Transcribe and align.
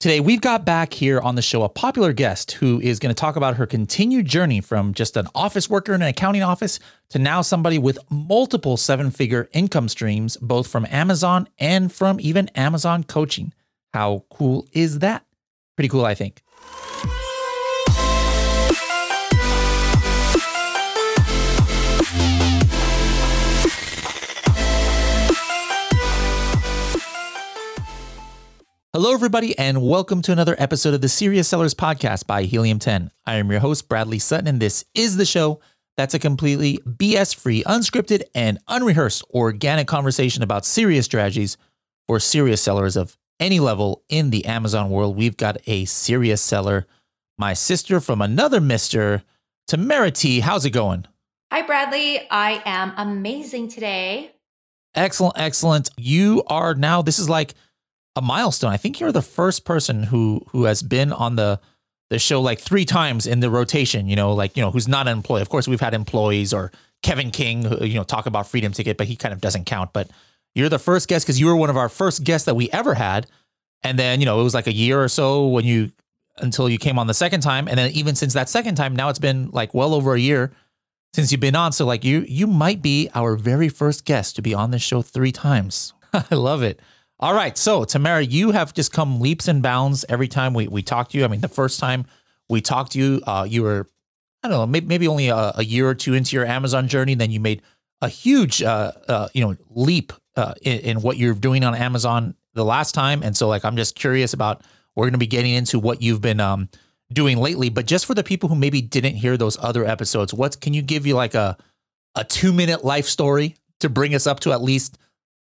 Today, 0.00 0.20
we've 0.20 0.40
got 0.40 0.64
back 0.64 0.92
here 0.92 1.18
on 1.18 1.34
the 1.34 1.42
show 1.42 1.64
a 1.64 1.68
popular 1.68 2.12
guest 2.12 2.52
who 2.52 2.80
is 2.80 3.00
going 3.00 3.12
to 3.12 3.18
talk 3.18 3.34
about 3.34 3.56
her 3.56 3.66
continued 3.66 4.26
journey 4.26 4.60
from 4.60 4.94
just 4.94 5.16
an 5.16 5.26
office 5.34 5.68
worker 5.68 5.92
in 5.92 6.02
an 6.02 6.06
accounting 6.06 6.44
office 6.44 6.78
to 7.08 7.18
now 7.18 7.42
somebody 7.42 7.78
with 7.78 7.98
multiple 8.08 8.76
seven 8.76 9.10
figure 9.10 9.48
income 9.52 9.88
streams, 9.88 10.36
both 10.36 10.68
from 10.68 10.86
Amazon 10.88 11.48
and 11.58 11.92
from 11.92 12.20
even 12.20 12.46
Amazon 12.50 13.02
coaching. 13.02 13.52
How 13.92 14.22
cool 14.30 14.68
is 14.72 15.00
that? 15.00 15.24
Pretty 15.76 15.88
cool, 15.88 16.04
I 16.04 16.14
think. 16.14 16.42
Hello, 28.94 29.12
everybody, 29.12 29.56
and 29.58 29.82
welcome 29.82 30.22
to 30.22 30.32
another 30.32 30.56
episode 30.58 30.94
of 30.94 31.02
the 31.02 31.10
Serious 31.10 31.46
Sellers 31.46 31.74
Podcast 31.74 32.26
by 32.26 32.44
Helium 32.44 32.78
10. 32.78 33.10
I 33.26 33.34
am 33.34 33.50
your 33.50 33.60
host, 33.60 33.86
Bradley 33.86 34.18
Sutton, 34.18 34.46
and 34.46 34.60
this 34.60 34.86
is 34.94 35.18
the 35.18 35.26
show 35.26 35.60
that's 35.98 36.14
a 36.14 36.18
completely 36.18 36.78
BS 36.78 37.36
free, 37.36 37.62
unscripted, 37.64 38.22
and 38.34 38.58
unrehearsed 38.66 39.24
organic 39.34 39.88
conversation 39.88 40.42
about 40.42 40.64
serious 40.64 41.04
strategies 41.04 41.58
for 42.06 42.18
serious 42.18 42.62
sellers 42.62 42.96
of 42.96 43.18
any 43.38 43.60
level 43.60 44.04
in 44.08 44.30
the 44.30 44.46
Amazon 44.46 44.88
world. 44.88 45.18
We've 45.18 45.36
got 45.36 45.58
a 45.66 45.84
serious 45.84 46.40
seller, 46.40 46.86
my 47.36 47.52
sister 47.52 48.00
from 48.00 48.22
another 48.22 48.58
Mr. 48.58 49.22
Tamara 49.66 50.12
T. 50.12 50.40
How's 50.40 50.64
it 50.64 50.70
going? 50.70 51.04
Hi, 51.52 51.60
Bradley. 51.60 52.26
I 52.30 52.62
am 52.64 52.94
amazing 52.96 53.68
today. 53.68 54.30
Excellent, 54.94 55.38
excellent. 55.38 55.90
You 55.98 56.42
are 56.46 56.74
now, 56.74 57.02
this 57.02 57.18
is 57.18 57.28
like, 57.28 57.52
a 58.18 58.22
milestone. 58.22 58.72
I 58.72 58.76
think 58.76 58.98
you're 58.98 59.12
the 59.12 59.22
first 59.22 59.64
person 59.64 60.02
who 60.02 60.44
who 60.48 60.64
has 60.64 60.82
been 60.82 61.12
on 61.12 61.36
the 61.36 61.60
the 62.10 62.18
show 62.18 62.40
like 62.40 62.58
three 62.58 62.84
times 62.84 63.26
in 63.26 63.40
the 63.40 63.48
rotation. 63.48 64.08
You 64.08 64.16
know, 64.16 64.32
like 64.34 64.56
you 64.56 64.62
know 64.62 64.70
who's 64.70 64.88
not 64.88 65.06
an 65.06 65.16
employee. 65.16 65.42
Of 65.42 65.48
course, 65.48 65.68
we've 65.68 65.80
had 65.80 65.94
employees 65.94 66.52
or 66.52 66.72
Kevin 67.02 67.30
King, 67.30 67.64
who, 67.64 67.84
you 67.84 67.94
know, 67.94 68.02
talk 68.02 68.26
about 68.26 68.48
Freedom 68.48 68.72
Ticket, 68.72 68.96
but 68.96 69.06
he 69.06 69.14
kind 69.14 69.32
of 69.32 69.40
doesn't 69.40 69.64
count. 69.66 69.92
But 69.92 70.10
you're 70.54 70.68
the 70.68 70.78
first 70.80 71.08
guest 71.08 71.24
because 71.24 71.38
you 71.38 71.46
were 71.46 71.56
one 71.56 71.70
of 71.70 71.76
our 71.76 71.88
first 71.88 72.24
guests 72.24 72.46
that 72.46 72.56
we 72.56 72.68
ever 72.70 72.94
had. 72.94 73.26
And 73.82 73.96
then 73.96 74.18
you 74.20 74.26
know 74.26 74.40
it 74.40 74.44
was 74.44 74.54
like 74.54 74.66
a 74.66 74.72
year 74.72 75.00
or 75.02 75.08
so 75.08 75.46
when 75.46 75.64
you 75.64 75.92
until 76.38 76.68
you 76.68 76.78
came 76.78 76.98
on 76.98 77.06
the 77.06 77.14
second 77.14 77.40
time, 77.40 77.68
and 77.68 77.78
then 77.78 77.90
even 77.92 78.16
since 78.16 78.34
that 78.34 78.48
second 78.48 78.74
time, 78.74 78.96
now 78.96 79.08
it's 79.08 79.18
been 79.18 79.50
like 79.52 79.72
well 79.74 79.94
over 79.94 80.14
a 80.14 80.20
year 80.20 80.50
since 81.14 81.30
you've 81.30 81.40
been 81.40 81.56
on. 81.56 81.72
So 81.72 81.86
like 81.86 82.04
you 82.04 82.24
you 82.28 82.46
might 82.48 82.82
be 82.82 83.08
our 83.14 83.36
very 83.36 83.68
first 83.68 84.04
guest 84.04 84.34
to 84.36 84.42
be 84.42 84.54
on 84.54 84.72
this 84.72 84.82
show 84.82 85.02
three 85.02 85.32
times. 85.32 85.92
I 86.12 86.34
love 86.34 86.62
it. 86.62 86.80
All 87.20 87.34
right. 87.34 87.58
So, 87.58 87.84
Tamara, 87.84 88.22
you 88.22 88.52
have 88.52 88.72
just 88.72 88.92
come 88.92 89.20
leaps 89.20 89.48
and 89.48 89.60
bounds 89.60 90.04
every 90.08 90.28
time 90.28 90.54
we, 90.54 90.68
we 90.68 90.82
talk 90.82 91.08
to 91.10 91.18
you. 91.18 91.24
I 91.24 91.28
mean, 91.28 91.40
the 91.40 91.48
first 91.48 91.80
time 91.80 92.06
we 92.48 92.60
talked 92.60 92.92
to 92.92 92.98
you, 92.98 93.20
uh, 93.26 93.44
you 93.48 93.62
were, 93.64 93.88
I 94.44 94.48
don't 94.48 94.58
know, 94.58 94.66
maybe, 94.66 94.86
maybe 94.86 95.08
only 95.08 95.28
a, 95.28 95.52
a, 95.56 95.64
year 95.64 95.88
or 95.88 95.96
two 95.96 96.14
into 96.14 96.36
your 96.36 96.46
Amazon 96.46 96.86
journey. 96.86 97.16
Then 97.16 97.32
you 97.32 97.40
made 97.40 97.62
a 98.00 98.08
huge, 98.08 98.62
uh, 98.62 98.92
uh, 99.08 99.28
you 99.34 99.44
know, 99.44 99.56
leap 99.70 100.12
uh, 100.36 100.54
in, 100.62 100.78
in, 100.80 101.00
what 101.02 101.16
you're 101.16 101.34
doing 101.34 101.64
on 101.64 101.74
Amazon 101.74 102.36
the 102.54 102.64
last 102.64 102.94
time. 102.94 103.24
And 103.24 103.36
so, 103.36 103.48
like, 103.48 103.64
I'm 103.64 103.76
just 103.76 103.96
curious 103.96 104.32
about, 104.32 104.62
we're 104.94 105.06
going 105.06 105.12
to 105.12 105.18
be 105.18 105.26
getting 105.26 105.54
into 105.54 105.80
what 105.80 106.00
you've 106.00 106.20
been 106.20 106.38
um, 106.38 106.68
doing 107.12 107.38
lately. 107.38 107.68
But 107.68 107.86
just 107.86 108.06
for 108.06 108.14
the 108.14 108.22
people 108.22 108.48
who 108.48 108.54
maybe 108.54 108.80
didn't 108.80 109.16
hear 109.16 109.36
those 109.36 109.58
other 109.58 109.84
episodes, 109.84 110.32
what 110.32 110.60
can 110.60 110.72
you 110.72 110.82
give 110.82 111.04
you 111.04 111.16
like 111.16 111.34
a, 111.34 111.56
a 112.14 112.22
two 112.22 112.52
minute 112.52 112.84
life 112.84 113.06
story 113.06 113.56
to 113.80 113.88
bring 113.88 114.14
us 114.14 114.28
up 114.28 114.38
to 114.40 114.52
at 114.52 114.62
least 114.62 114.98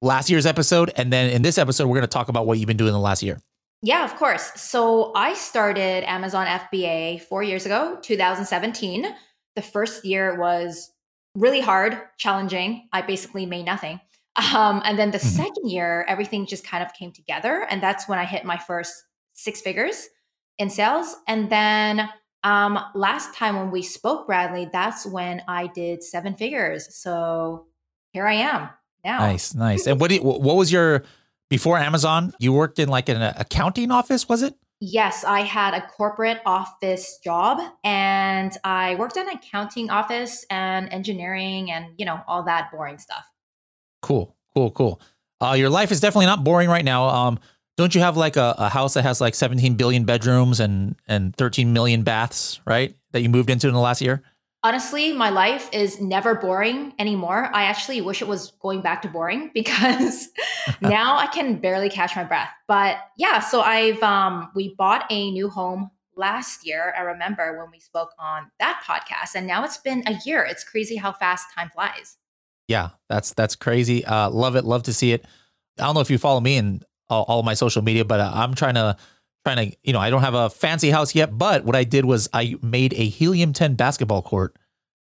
last 0.03 0.31
year's 0.31 0.47
episode. 0.47 0.91
And 0.97 1.13
then 1.13 1.31
in 1.31 1.43
this 1.43 1.59
episode, 1.59 1.87
we're 1.87 1.97
going 1.97 2.03
to 2.03 2.09
talk 2.09 2.29
about 2.29 2.47
what 2.47 2.59
you've 2.59 2.67
been 2.67 2.77
doing 2.77 2.93
the 2.93 2.99
last 2.99 3.23
year. 3.23 3.39
Yeah, 3.83 4.05
of 4.05 4.15
course. 4.17 4.53
So 4.57 5.13
I 5.15 5.35
started 5.35 6.09
Amazon 6.09 6.47
FBA 6.47 7.23
four 7.23 7.43
years 7.43 7.65
ago, 7.65 7.99
2017. 8.03 9.07
The 9.57 9.63
first 9.63 10.05
year 10.05 10.39
was 10.39 10.91
really 11.35 11.61
hard, 11.61 11.99
challenging. 12.19 12.89
I 12.93 13.03
basically 13.03 13.47
made 13.47 13.65
nothing. 13.65 14.01
Um, 14.55 14.83
and 14.85 14.99
then 14.99 15.11
the 15.11 15.19
mm-hmm. 15.19 15.29
second 15.29 15.71
year, 15.71 16.05
everything 16.09 16.47
just 16.47 16.65
kind 16.65 16.85
of 16.85 16.93
came 16.93 17.13
together. 17.13 17.67
And 17.71 17.83
that's 17.83 18.09
when 18.09 18.19
I 18.19 18.25
hit 18.25 18.45
my 18.45 18.59
first 18.59 19.05
six 19.33 19.61
figures 19.61 20.09
in 20.59 20.71
sales. 20.71 21.17
And 21.27 21.51
then 21.51 22.09
um, 22.45 22.79
last 22.95 23.35
time 23.35 23.57
when 23.57 23.71
we 23.71 23.83
spoke, 23.83 24.27
Bradley, 24.27 24.69
that's 24.73 25.07
when 25.07 25.43
I 25.49 25.67
did 25.69 26.03
seven 26.03 26.35
figures. 26.35 26.95
So 26.95 27.67
here 28.13 28.27
I 28.27 28.35
am 28.35 28.69
now. 29.05 29.19
Nice, 29.19 29.55
nice. 29.55 29.87
And 29.87 30.01
what 30.01 30.11
did, 30.11 30.23
what 30.23 30.57
was 30.57 30.71
your 30.73 31.05
before 31.49 31.79
Amazon? 31.79 32.33
You 32.39 32.53
worked 32.53 32.79
in 32.79 32.89
like 32.89 33.09
an 33.09 33.21
accounting 33.21 33.91
office, 33.91 34.29
was 34.29 34.43
it? 34.43 34.55
Yes, 34.83 35.25
I 35.25 35.43
had 35.43 35.75
a 35.75 35.83
corporate 35.83 36.41
office 36.47 37.19
job 37.23 37.61
and 37.85 38.57
I 38.65 38.95
worked 38.95 39.19
in 39.19 39.29
an 39.29 39.35
accounting 39.35 39.91
office 39.91 40.47
and 40.49 40.89
engineering 40.91 41.71
and, 41.71 41.93
you 41.99 42.07
know, 42.07 42.21
all 42.27 42.43
that 42.45 42.71
boring 42.73 42.97
stuff. 42.97 43.27
Cool, 44.01 44.35
cool, 44.55 44.71
cool. 44.71 45.01
Uh, 45.39 45.53
your 45.53 45.69
life 45.69 45.93
is 45.93 46.01
definitely 46.01 46.27
not 46.27 46.45
boring 46.45 46.71
right 46.71 46.85
now. 46.85 47.09
Um, 47.09 47.39
don't 47.77 47.95
you 47.95 48.01
have 48.01 48.17
like 48.17 48.37
a, 48.37 48.55
a 48.57 48.69
house 48.71 48.95
that 48.95 49.03
has 49.03 49.21
like 49.21 49.35
17 49.35 49.75
billion 49.75 50.05
bedrooms 50.05 50.61
and, 50.61 50.97
and 51.07 51.37
13 51.37 51.75
million 51.75 52.03
baths, 52.03 52.61
right? 52.67 52.95
That 53.13 53.21
you 53.21 53.29
moved 53.29 53.51
into 53.51 53.69
in 53.69 53.75
the 53.75 53.81
last 53.81 54.01
year? 54.01 54.23
Honestly, 54.63 55.13
my 55.13 55.31
life 55.31 55.69
is 55.73 56.01
never 56.01 56.35
boring 56.35 56.93
anymore. 56.99 57.51
I 57.55 57.65
actually 57.65 58.01
wish 58.01 58.23
it 58.23 58.29
was 58.29 58.53
going 58.61 58.83
back 58.83 59.03
to 59.03 59.09
boring 59.09 59.51
because 59.55 60.29
now 60.81 61.17
I 61.17 61.27
can 61.27 61.57
barely 61.57 61.89
catch 61.89 62.17
my 62.17 62.25
breath. 62.25 62.51
But 62.69 62.99
yeah, 63.17 63.41
so 63.41 63.61
I've 63.61 64.03
um 64.03 64.51
we 64.55 64.75
bought 64.75 65.07
a 65.11 65.31
new 65.31 65.49
home 65.49 65.91
last 66.17 66.67
year. 66.67 66.95
I 66.97 67.03
remember 67.03 67.59
when 67.59 67.71
we 67.71 67.81
spoke 67.81 68.11
on 68.19 68.51
that 68.59 68.83
podcast 68.87 69.35
and 69.35 69.47
now 69.47 69.65
it's 69.65 69.79
been 69.79 70.03
a 70.07 70.19
year. 70.25 70.45
It's 70.45 70.65
crazy 70.65 70.97
how 70.97 71.13
fast 71.13 71.47
time 71.55 71.71
flies. 71.71 72.17
Yeah, 72.69 72.91
that's 73.09 73.33
that's 73.35 73.57
crazy. 73.57 74.05
Uh 74.05 74.31
love 74.31 74.57
it. 74.57 74.65
Love 74.65 74.85
to 74.85 74.93
see 74.93 75.13
it. 75.13 75.25
I 75.79 75.85
don't 75.85 75.95
know 75.95 76.01
if 76.01 76.11
you 76.11 76.19
follow 76.19 76.41
me 76.41 76.57
in 76.57 76.83
all, 77.09 77.25
all 77.27 77.43
my 77.43 77.55
social 77.55 77.83
media, 77.83 78.05
but 78.05 78.21
uh, 78.21 78.31
I'm 78.35 78.55
trying 78.55 78.75
to 78.75 78.97
trying 79.45 79.71
to, 79.71 79.77
you 79.83 79.93
know, 79.93 80.01
I 80.01 80.11
don't 80.11 80.23
have 80.23 80.35
a 80.35 80.51
fancy 80.51 80.91
house 80.91 81.15
yet, 81.15 81.37
but 81.37 81.65
what 81.65 81.77
I 81.77 81.85
did 81.85 82.05
was 82.05 82.29
I 82.33 82.57
made 82.63 82.93
a 82.95 83.07
helium 83.07 83.53
10 83.53 83.75
basketball 83.75 84.23
court 84.23 84.57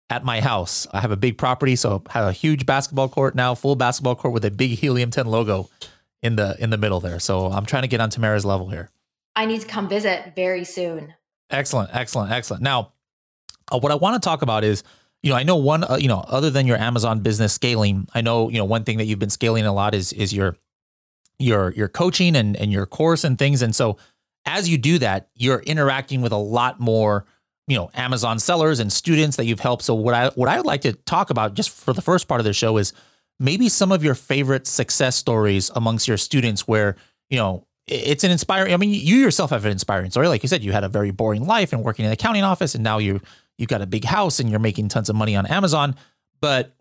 at 0.10 0.24
my 0.24 0.42
house. 0.42 0.88
I 0.92 1.00
have 1.00 1.12
a 1.12 1.18
big 1.18 1.38
property, 1.38 1.76
so 1.76 2.04
I 2.10 2.14
have 2.14 2.28
a 2.28 2.32
huge 2.32 2.66
basketball 2.66 3.10
court 3.10 3.36
now, 3.36 3.56
full 3.56 3.76
basketball 3.76 4.16
court 4.16 4.34
with 4.34 4.46
a 4.46 4.52
big 4.52 4.72
helium 4.72 5.12
10 5.12 5.26
logo 5.28 5.70
in 6.22 6.36
the 6.36 6.56
in 6.60 6.70
the 6.70 6.78
middle 6.78 7.00
there. 7.00 7.20
So 7.20 7.48
I'm 7.48 7.66
trying 7.66 7.84
to 7.84 7.88
get 7.88 8.02
on 8.02 8.10
Tamara's 8.10 8.46
level 8.46 8.70
here. 8.70 8.90
I 9.36 9.46
need 9.46 9.62
to 9.62 9.68
come 9.68 9.88
visit 9.88 10.34
very 10.36 10.64
soon. 10.64 11.14
Excellent, 11.50 11.92
excellent, 11.94 12.32
excellent. 12.32 12.64
Now, 12.64 12.94
uh, 13.72 13.80
what 13.80 13.92
I 13.92 13.96
want 13.96 14.22
to 14.22 14.26
talk 14.26 14.42
about 14.42 14.64
is, 14.64 14.84
you 15.22 15.30
know, 15.30 15.36
I 15.36 15.44
know 15.44 15.58
one, 15.58 15.84
uh, 15.84 15.98
you 16.00 16.08
know, 16.08 16.24
other 16.28 16.50
than 16.50 16.66
your 16.66 16.78
Amazon 16.78 17.20
business 17.20 17.54
scaling, 17.54 18.08
I 18.14 18.22
know, 18.22 18.50
you 18.50 18.58
know, 18.58 18.66
one 18.66 18.84
thing 18.84 18.98
that 18.98 19.06
you've 19.06 19.20
been 19.20 19.30
scaling 19.30 19.66
a 19.66 19.74
lot 19.74 19.94
is 19.94 20.14
is 20.14 20.34
your 20.34 20.56
your 21.38 21.72
your 21.74 21.88
coaching 21.88 22.36
and 22.36 22.56
and 22.56 22.72
your 22.72 22.86
course 22.86 23.24
and 23.24 23.38
things. 23.38 23.62
And 23.62 23.76
so 23.76 23.98
as 24.46 24.70
you 24.70 24.78
do 24.78 25.00
that, 25.00 25.30
you're 25.36 25.60
interacting 25.60 26.22
with 26.22 26.32
a 26.32 26.38
lot 26.38 26.80
more, 26.80 27.26
you 27.68 27.76
know, 27.76 27.90
Amazon 27.94 28.40
sellers 28.40 28.80
and 28.80 28.92
students 28.92 29.38
that 29.38 29.46
you've 29.46 29.60
helped. 29.60 29.84
So 29.84 29.96
what 29.96 30.14
I 30.14 30.30
what 30.30 30.50
I 30.50 30.58
would 30.58 30.66
like 30.66 30.82
to 30.82 30.94
talk 30.94 31.30
about 31.30 31.54
just 31.54 31.70
for 31.70 31.94
the 31.94 32.02
first 32.02 32.28
part 32.28 32.40
of 32.40 32.46
the 32.46 32.54
show 32.54 32.78
is 32.78 32.94
maybe 33.40 33.70
some 33.70 33.92
of 33.92 34.04
your 34.04 34.16
favorite 34.16 34.68
success 34.68 35.16
stories 35.16 35.72
amongst 35.76 36.08
your 36.08 36.18
students 36.18 36.68
where, 36.68 36.96
you 37.30 37.38
know, 37.38 37.66
it's 37.88 38.24
an 38.24 38.32
inspiring 38.32 38.74
I 38.74 38.78
mean, 38.78 38.92
you 38.92 39.18
yourself 39.18 39.50
have 39.50 39.66
an 39.66 39.72
inspiring 39.72 40.12
story. 40.12 40.28
Like 40.28 40.44
you 40.44 40.50
said, 40.50 40.64
you 40.64 40.72
had 40.72 40.84
a 40.84 40.90
very 40.90 41.12
boring 41.12 41.46
life 41.46 41.74
and 41.74 41.84
working 41.84 42.06
in 42.06 42.08
an 42.08 42.14
accounting 42.14 42.44
office 42.44 42.76
and 42.76 42.84
now 42.84 42.98
you 43.00 43.22
you've 43.58 43.70
got 43.70 43.82
a 43.82 43.88
big 43.88 44.06
house 44.06 44.40
and 44.40 44.50
you're 44.50 44.60
making 44.60 44.90
tons 44.90 45.10
of 45.10 45.16
money 45.16 45.36
on 45.36 45.46
Amazon. 45.46 45.96
But 46.42 46.76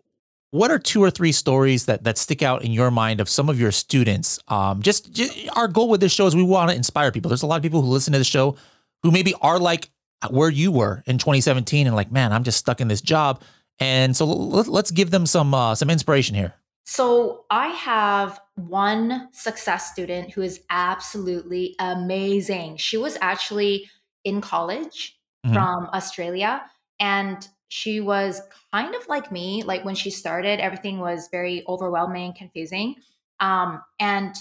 what 0.55 0.71
are 0.71 0.79
two 0.79 1.03
or 1.03 1.11
three 1.11 1.33
stories 1.33 1.85
that 1.85 2.05
that 2.05 2.17
stick 2.17 2.41
out 2.41 2.63
in 2.63 2.71
your 2.71 2.89
mind 2.89 3.19
of 3.19 3.27
some 3.27 3.49
of 3.49 3.59
your 3.59 3.71
students? 3.71 4.39
Um, 4.47 4.81
just, 4.81 5.11
just 5.11 5.37
our 5.55 5.67
goal 5.67 5.89
with 5.89 5.99
this 5.99 6.13
show 6.13 6.25
is 6.27 6.35
we 6.35 6.43
want 6.43 6.69
to 6.69 6.75
inspire 6.75 7.11
people. 7.11 7.27
There's 7.27 7.43
a 7.43 7.45
lot 7.45 7.57
of 7.57 7.61
people 7.61 7.81
who 7.81 7.89
listen 7.89 8.13
to 8.13 8.19
the 8.19 8.25
show 8.25 8.55
who 9.03 9.11
maybe 9.11 9.33
are 9.41 9.59
like 9.59 9.89
where 10.29 10.49
you 10.49 10.71
were 10.71 11.03
in 11.05 11.17
2017 11.17 11.87
and 11.87 11.95
like, 11.95 12.09
man, 12.09 12.31
I'm 12.31 12.45
just 12.45 12.57
stuck 12.57 12.79
in 12.79 12.87
this 12.87 13.01
job. 13.01 13.41
And 13.79 14.15
so 14.15 14.25
let, 14.25 14.85
us 14.85 14.91
give 14.91 15.11
them 15.11 15.25
some 15.25 15.53
uh, 15.53 15.75
some 15.75 15.89
inspiration 15.89 16.35
here. 16.35 16.53
So 16.85 17.45
I 17.51 17.67
have 17.67 18.39
one 18.55 19.27
success 19.33 19.91
student 19.91 20.31
who 20.31 20.41
is 20.41 20.61
absolutely 20.69 21.75
amazing. 21.79 22.77
She 22.77 22.95
was 22.95 23.17
actually 23.19 23.89
in 24.23 24.39
college 24.39 25.19
mm-hmm. 25.45 25.53
from 25.53 25.89
Australia 25.93 26.63
and 26.99 27.45
she 27.67 27.99
was 27.99 28.41
kind 28.71 28.95
of 28.95 29.07
like 29.07 29.31
me. 29.31 29.63
Like 29.63 29.83
when 29.83 29.95
she 29.95 30.09
started, 30.09 30.59
everything 30.59 30.99
was 30.99 31.29
very 31.31 31.63
overwhelming, 31.67 32.33
confusing. 32.37 32.95
Um, 33.39 33.81
and 33.99 34.35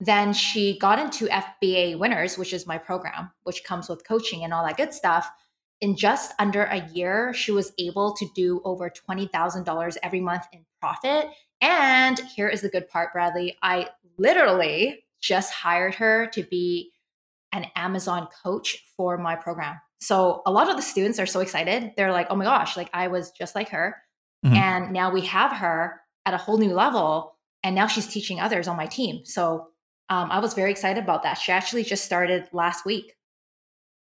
then 0.00 0.32
she 0.32 0.78
got 0.78 0.98
into 0.98 1.26
FBA 1.26 1.98
Winners, 1.98 2.36
which 2.36 2.52
is 2.52 2.66
my 2.66 2.78
program, 2.78 3.30
which 3.44 3.64
comes 3.64 3.88
with 3.88 4.06
coaching 4.06 4.44
and 4.44 4.52
all 4.52 4.64
that 4.64 4.76
good 4.76 4.92
stuff. 4.92 5.30
In 5.80 5.96
just 5.96 6.32
under 6.38 6.64
a 6.64 6.86
year, 6.88 7.32
she 7.34 7.52
was 7.52 7.72
able 7.78 8.14
to 8.14 8.26
do 8.34 8.60
over 8.64 8.90
$20,000 8.90 9.96
every 10.02 10.20
month 10.20 10.44
in 10.52 10.64
profit. 10.80 11.26
And 11.60 12.18
here 12.34 12.48
is 12.48 12.62
the 12.62 12.68
good 12.68 12.88
part, 12.88 13.12
Bradley. 13.12 13.56
I 13.62 13.88
literally 14.18 15.04
just 15.20 15.52
hired 15.52 15.94
her 15.94 16.26
to 16.28 16.42
be 16.42 16.92
an 17.52 17.66
Amazon 17.76 18.28
coach 18.42 18.84
for 18.96 19.16
my 19.16 19.36
program. 19.36 19.80
So 20.04 20.42
a 20.44 20.52
lot 20.52 20.68
of 20.68 20.76
the 20.76 20.82
students 20.82 21.18
are 21.18 21.26
so 21.26 21.40
excited. 21.40 21.92
They're 21.96 22.12
like, 22.12 22.26
oh 22.28 22.36
my 22.36 22.44
gosh, 22.44 22.76
like 22.76 22.90
I 22.92 23.08
was 23.08 23.30
just 23.30 23.54
like 23.54 23.70
her. 23.70 23.96
Mm-hmm. 24.44 24.54
And 24.54 24.92
now 24.92 25.10
we 25.10 25.22
have 25.22 25.52
her 25.52 26.02
at 26.26 26.34
a 26.34 26.36
whole 26.36 26.58
new 26.58 26.74
level. 26.74 27.36
And 27.62 27.74
now 27.74 27.86
she's 27.86 28.06
teaching 28.06 28.38
others 28.38 28.68
on 28.68 28.76
my 28.76 28.84
team. 28.86 29.24
So 29.24 29.68
um, 30.10 30.30
I 30.30 30.40
was 30.40 30.52
very 30.52 30.70
excited 30.70 31.02
about 31.02 31.22
that. 31.22 31.34
She 31.34 31.52
actually 31.52 31.84
just 31.84 32.04
started 32.04 32.46
last 32.52 32.84
week. 32.84 33.14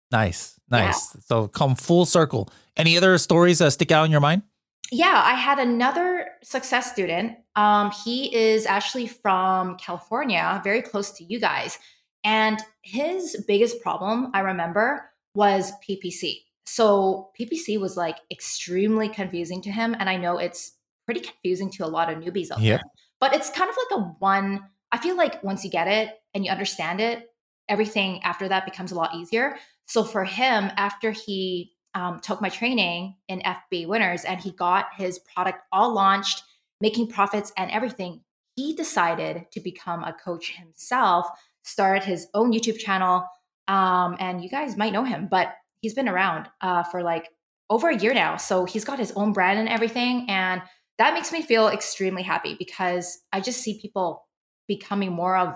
Nice. 0.09 0.57
Nice. 0.71 1.13
Yeah. 1.13 1.21
So 1.25 1.47
come 1.49 1.75
full 1.75 2.05
circle. 2.05 2.49
Any 2.77 2.95
other 2.95 3.17
stories 3.17 3.59
that 3.59 3.71
stick 3.71 3.91
out 3.91 4.05
in 4.05 4.11
your 4.11 4.21
mind? 4.21 4.43
Yeah, 4.91 5.21
I 5.23 5.33
had 5.33 5.59
another 5.59 6.27
success 6.41 6.91
student. 6.91 7.37
Um, 7.57 7.91
he 8.05 8.33
is 8.33 8.65
actually 8.65 9.07
from 9.07 9.75
California, 9.75 10.61
very 10.63 10.81
close 10.81 11.11
to 11.11 11.25
you 11.25 11.41
guys. 11.41 11.77
And 12.23 12.59
his 12.81 13.43
biggest 13.47 13.81
problem, 13.81 14.31
I 14.33 14.39
remember, 14.39 15.08
was 15.33 15.71
PPC. 15.87 16.41
So 16.65 17.31
PPC 17.39 17.79
was 17.79 17.97
like 17.97 18.17
extremely 18.31 19.09
confusing 19.09 19.61
to 19.63 19.71
him. 19.71 19.95
And 19.97 20.09
I 20.09 20.17
know 20.17 20.37
it's 20.37 20.73
pretty 21.05 21.21
confusing 21.21 21.71
to 21.71 21.85
a 21.85 21.87
lot 21.87 22.11
of 22.11 22.19
newbies 22.19 22.51
out 22.51 22.61
yep. 22.61 22.79
there. 22.79 22.91
But 23.19 23.35
it's 23.35 23.49
kind 23.49 23.69
of 23.69 23.75
like 23.75 23.99
a 23.99 24.03
one, 24.19 24.61
I 24.91 24.97
feel 24.97 25.17
like 25.17 25.43
once 25.43 25.63
you 25.63 25.71
get 25.71 25.87
it 25.87 26.19
and 26.33 26.45
you 26.45 26.51
understand 26.51 27.01
it, 27.01 27.27
everything 27.67 28.21
after 28.23 28.47
that 28.47 28.65
becomes 28.65 28.91
a 28.91 28.95
lot 28.95 29.15
easier. 29.15 29.55
So 29.85 30.03
for 30.03 30.23
him, 30.23 30.71
after 30.77 31.11
he 31.11 31.73
um, 31.95 32.19
took 32.19 32.41
my 32.41 32.49
training 32.49 33.15
in 33.27 33.41
FBA 33.41 33.87
Winners 33.87 34.23
and 34.23 34.39
he 34.39 34.51
got 34.51 34.87
his 34.95 35.19
product 35.19 35.59
all 35.71 35.93
launched, 35.93 36.43
making 36.81 37.07
profits 37.07 37.51
and 37.57 37.71
everything, 37.71 38.21
he 38.55 38.73
decided 38.73 39.45
to 39.51 39.59
become 39.59 40.03
a 40.03 40.13
coach 40.13 40.51
himself, 40.51 41.27
started 41.63 42.03
his 42.03 42.27
own 42.33 42.51
YouTube 42.51 42.77
channel. 42.77 43.25
Um, 43.69 44.17
and 44.19 44.43
you 44.43 44.49
guys 44.49 44.75
might 44.75 44.91
know 44.91 45.03
him, 45.03 45.27
but 45.29 45.53
he's 45.81 45.93
been 45.93 46.09
around 46.09 46.49
uh, 46.59 46.83
for 46.83 47.03
like 47.03 47.29
over 47.69 47.89
a 47.89 47.95
year 47.95 48.13
now. 48.13 48.35
So 48.35 48.65
he's 48.65 48.83
got 48.83 48.99
his 48.99 49.11
own 49.11 49.31
brand 49.31 49.59
and 49.59 49.69
everything. 49.69 50.25
And 50.27 50.61
that 50.97 51.13
makes 51.13 51.31
me 51.31 51.41
feel 51.41 51.67
extremely 51.67 52.23
happy 52.23 52.55
because 52.57 53.19
I 53.31 53.39
just 53.39 53.61
see 53.61 53.79
people 53.79 54.25
becoming 54.67 55.11
more 55.11 55.37
of 55.37 55.55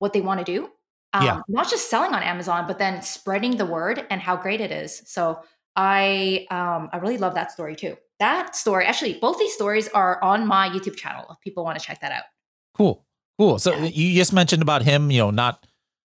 what 0.00 0.12
they 0.12 0.20
want 0.20 0.44
to 0.44 0.44
do. 0.44 0.68
Um, 1.12 1.24
yeah. 1.24 1.40
Not 1.48 1.70
just 1.70 1.88
selling 1.88 2.12
on 2.12 2.22
Amazon, 2.22 2.66
but 2.66 2.78
then 2.78 3.00
spreading 3.02 3.56
the 3.56 3.64
word 3.66 4.04
and 4.10 4.20
how 4.20 4.36
great 4.36 4.60
it 4.60 4.72
is. 4.72 5.02
So 5.06 5.40
I 5.76 6.46
um, 6.50 6.90
I 6.92 6.98
really 6.98 7.18
love 7.18 7.34
that 7.34 7.52
story 7.52 7.76
too. 7.76 7.96
That 8.18 8.56
story, 8.56 8.84
actually, 8.84 9.14
both 9.14 9.38
these 9.38 9.52
stories 9.52 9.88
are 9.88 10.22
on 10.22 10.46
my 10.46 10.68
YouTube 10.68 10.96
channel. 10.96 11.26
If 11.30 11.40
people 11.40 11.64
want 11.64 11.78
to 11.78 11.84
check 11.84 12.00
that 12.00 12.12
out. 12.12 12.24
Cool, 12.76 13.04
cool. 13.38 13.58
So 13.58 13.74
yeah. 13.74 13.86
you 13.86 14.14
just 14.14 14.32
mentioned 14.32 14.62
about 14.62 14.82
him, 14.82 15.10
you 15.10 15.18
know, 15.18 15.30
not 15.30 15.66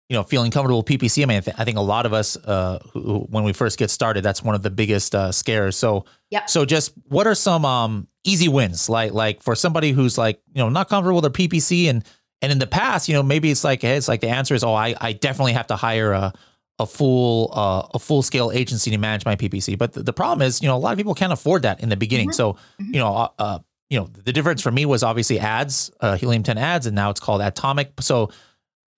you 0.08 0.14
know 0.14 0.22
feeling 0.22 0.50
comfortable 0.50 0.82
with 0.82 0.87
PPC. 0.87 1.22
I 1.22 1.26
mean, 1.26 1.38
I, 1.38 1.40
th- 1.40 1.56
I 1.58 1.64
think 1.64 1.76
a 1.78 1.82
lot 1.82 2.06
of 2.06 2.12
us, 2.12 2.37
uh, 2.37 2.78
who, 2.93 3.26
when 3.31 3.44
we 3.44 3.52
first 3.52 3.78
get 3.78 3.90
started, 3.90 4.22
that's 4.22 4.43
one 4.43 4.55
of 4.55 4.62
the 4.62 4.70
biggest 4.70 5.14
uh, 5.14 5.32
scares. 5.32 5.76
So, 5.76 6.05
yeah. 6.31 6.46
So, 6.46 6.64
just 6.64 6.93
what 7.08 7.26
are 7.26 7.34
some 7.34 7.64
um, 7.64 8.08
easy 8.25 8.49
wins, 8.49 8.88
like 8.88 9.12
like 9.12 9.43
for 9.43 9.55
somebody 9.55 9.93
who's 9.93 10.16
like 10.16 10.40
you 10.55 10.62
know 10.62 10.69
not 10.69 10.88
comfortable 10.88 11.20
with 11.20 11.32
their 11.32 11.49
PPC 11.49 11.90
and 11.90 12.05
and 12.40 12.52
in 12.52 12.58
the 12.58 12.66
past, 12.66 13.08
you 13.08 13.14
know, 13.14 13.22
maybe 13.22 13.50
it's 13.50 13.64
like 13.64 13.82
hey, 13.82 13.96
it's 13.96 14.08
like 14.08 14.20
the 14.20 14.28
answer 14.28 14.55
is 14.55 14.64
oh, 14.64 14.75
I 14.75 14.94
I 15.00 15.12
definitely 15.12 15.52
have 15.52 15.66
to 15.69 15.76
hire 15.76 16.12
a 16.12 16.32
a 16.78 16.87
full 16.87 17.50
uh, 17.52 17.88
a 17.94 17.99
full 17.99 18.22
scale 18.22 18.50
agency 18.52 18.90
to 18.90 18.99
manage 18.99 19.25
my 19.25 19.37
PPC. 19.37 19.76
But 19.76 19.93
the, 19.93 20.02
the, 20.02 20.12
problem 20.12 20.46
is, 20.46 20.62
you 20.62 20.69
know, 20.69 20.76
a 20.76 20.78
lot 20.78 20.93
of 20.93 20.96
people 20.96 21.14
can't 21.14 21.32
afford 21.32 21.62
that 21.62 21.81
in 21.81 21.88
the 21.88 21.96
beginning. 21.96 22.28
Mm-hmm. 22.28 22.37
So, 22.37 22.52
mm-hmm. 22.52 22.94
you 22.94 23.00
know, 23.00 23.12
uh, 23.14 23.28
uh, 23.38 23.58
you 23.90 23.99
know, 23.99 24.06
the 24.06 24.32
difference 24.32 24.62
for 24.62 24.70
me 24.70 24.87
was 24.87 25.02
obviously 25.02 25.40
ads, 25.40 25.90
uh, 26.00 26.16
Helium 26.16 26.43
10 26.43 26.58
ads, 26.58 26.87
and 26.87 26.94
now 26.94 27.10
it's 27.10 27.20
called 27.20 27.40
Atomic. 27.40 27.93
So, 28.00 28.31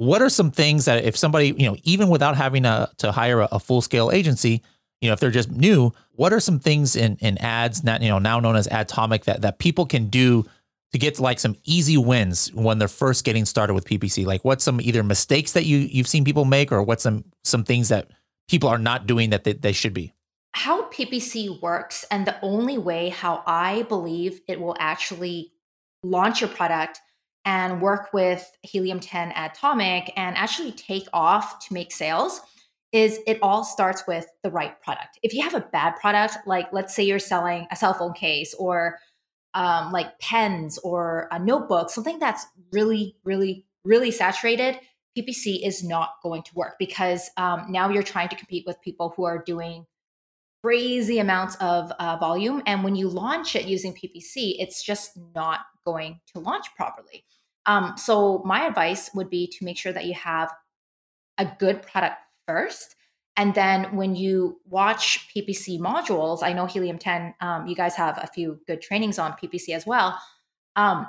what 0.00 0.22
are 0.22 0.30
some 0.30 0.50
things 0.50 0.86
that 0.86 1.04
if 1.04 1.14
somebody, 1.14 1.48
you 1.58 1.68
know, 1.68 1.76
even 1.82 2.08
without 2.08 2.34
having 2.34 2.64
a, 2.64 2.88
to 2.96 3.12
hire 3.12 3.40
a, 3.40 3.48
a 3.52 3.60
full 3.60 3.82
scale 3.82 4.10
agency, 4.10 4.62
you 5.02 5.08
know, 5.08 5.12
if 5.12 5.20
they're 5.20 5.30
just 5.30 5.50
new, 5.50 5.92
what 6.12 6.32
are 6.32 6.40
some 6.40 6.58
things 6.58 6.96
in 6.96 7.18
in 7.20 7.36
ads, 7.36 7.84
not 7.84 8.00
you 8.00 8.08
know, 8.08 8.18
now 8.18 8.40
known 8.40 8.56
as 8.56 8.66
Atomic, 8.70 9.24
that 9.24 9.42
that 9.42 9.58
people 9.58 9.84
can 9.84 10.08
do 10.08 10.46
to 10.92 10.98
get 10.98 11.20
like 11.20 11.38
some 11.38 11.54
easy 11.64 11.98
wins 11.98 12.50
when 12.54 12.78
they're 12.78 12.88
first 12.88 13.26
getting 13.26 13.44
started 13.44 13.74
with 13.74 13.84
PPC? 13.84 14.24
Like 14.24 14.42
what's 14.42 14.64
some 14.64 14.80
either 14.80 15.02
mistakes 15.02 15.52
that 15.52 15.66
you 15.66 15.76
you've 15.76 16.08
seen 16.08 16.24
people 16.24 16.46
make 16.46 16.72
or 16.72 16.82
what's 16.82 17.02
some 17.02 17.26
some 17.44 17.62
things 17.62 17.90
that 17.90 18.10
people 18.48 18.70
are 18.70 18.78
not 18.78 19.06
doing 19.06 19.28
that 19.30 19.44
they, 19.44 19.52
they 19.52 19.72
should 19.72 19.92
be? 19.92 20.14
How 20.52 20.88
PPC 20.88 21.60
works 21.60 22.06
and 22.10 22.26
the 22.26 22.40
only 22.40 22.78
way 22.78 23.10
how 23.10 23.42
I 23.46 23.82
believe 23.82 24.40
it 24.48 24.62
will 24.62 24.76
actually 24.78 25.52
launch 26.02 26.40
your 26.40 26.48
product 26.48 27.00
and 27.44 27.80
work 27.80 28.12
with 28.12 28.50
Helium 28.62 29.00
10 29.00 29.32
Atomic 29.34 30.12
and 30.16 30.36
actually 30.36 30.72
take 30.72 31.08
off 31.12 31.66
to 31.66 31.74
make 31.74 31.92
sales 31.92 32.40
is 32.92 33.20
it 33.26 33.38
all 33.40 33.62
starts 33.64 34.04
with 34.06 34.26
the 34.42 34.50
right 34.50 34.80
product. 34.82 35.18
If 35.22 35.32
you 35.32 35.42
have 35.42 35.54
a 35.54 35.60
bad 35.60 35.96
product, 35.96 36.38
like 36.46 36.72
let's 36.72 36.94
say 36.94 37.04
you're 37.04 37.18
selling 37.18 37.66
a 37.70 37.76
cell 37.76 37.94
phone 37.94 38.12
case 38.12 38.52
or 38.54 38.98
um, 39.54 39.92
like 39.92 40.18
pens 40.18 40.78
or 40.78 41.28
a 41.30 41.38
notebook, 41.38 41.90
something 41.90 42.18
that's 42.18 42.46
really, 42.72 43.16
really, 43.24 43.64
really 43.84 44.10
saturated, 44.10 44.78
PPC 45.16 45.64
is 45.64 45.82
not 45.84 46.14
going 46.22 46.42
to 46.42 46.54
work 46.54 46.74
because 46.78 47.30
um, 47.36 47.66
now 47.68 47.88
you're 47.88 48.02
trying 48.02 48.28
to 48.28 48.36
compete 48.36 48.64
with 48.66 48.80
people 48.80 49.12
who 49.16 49.24
are 49.24 49.42
doing 49.42 49.86
crazy 50.62 51.18
amounts 51.18 51.56
of 51.56 51.90
uh, 51.92 52.16
volume. 52.18 52.62
And 52.66 52.84
when 52.84 52.96
you 52.96 53.08
launch 53.08 53.56
it 53.56 53.66
using 53.66 53.94
PPC, 53.94 54.56
it's 54.58 54.82
just 54.82 55.18
not 55.34 55.60
going 55.84 56.20
to 56.34 56.40
launch 56.40 56.66
properly. 56.76 57.24
Um, 57.66 57.94
so, 57.96 58.42
my 58.44 58.66
advice 58.66 59.10
would 59.14 59.28
be 59.28 59.46
to 59.58 59.64
make 59.64 59.76
sure 59.76 59.92
that 59.92 60.06
you 60.06 60.14
have 60.14 60.50
a 61.38 61.46
good 61.58 61.82
product 61.82 62.16
first 62.46 62.96
and 63.40 63.54
then 63.54 63.96
when 63.96 64.16
you 64.16 64.60
watch 64.66 65.28
PPC 65.34 65.80
modules, 65.80 66.42
I 66.42 66.52
know 66.52 66.66
Helium 66.66 66.98
10, 66.98 67.34
um, 67.40 67.66
you 67.66 67.74
guys 67.74 67.94
have 67.94 68.18
a 68.22 68.26
few 68.26 68.60
good 68.66 68.82
trainings 68.82 69.18
on 69.18 69.32
PPC 69.32 69.70
as 69.70 69.86
well. 69.86 70.20
Um, 70.76 71.06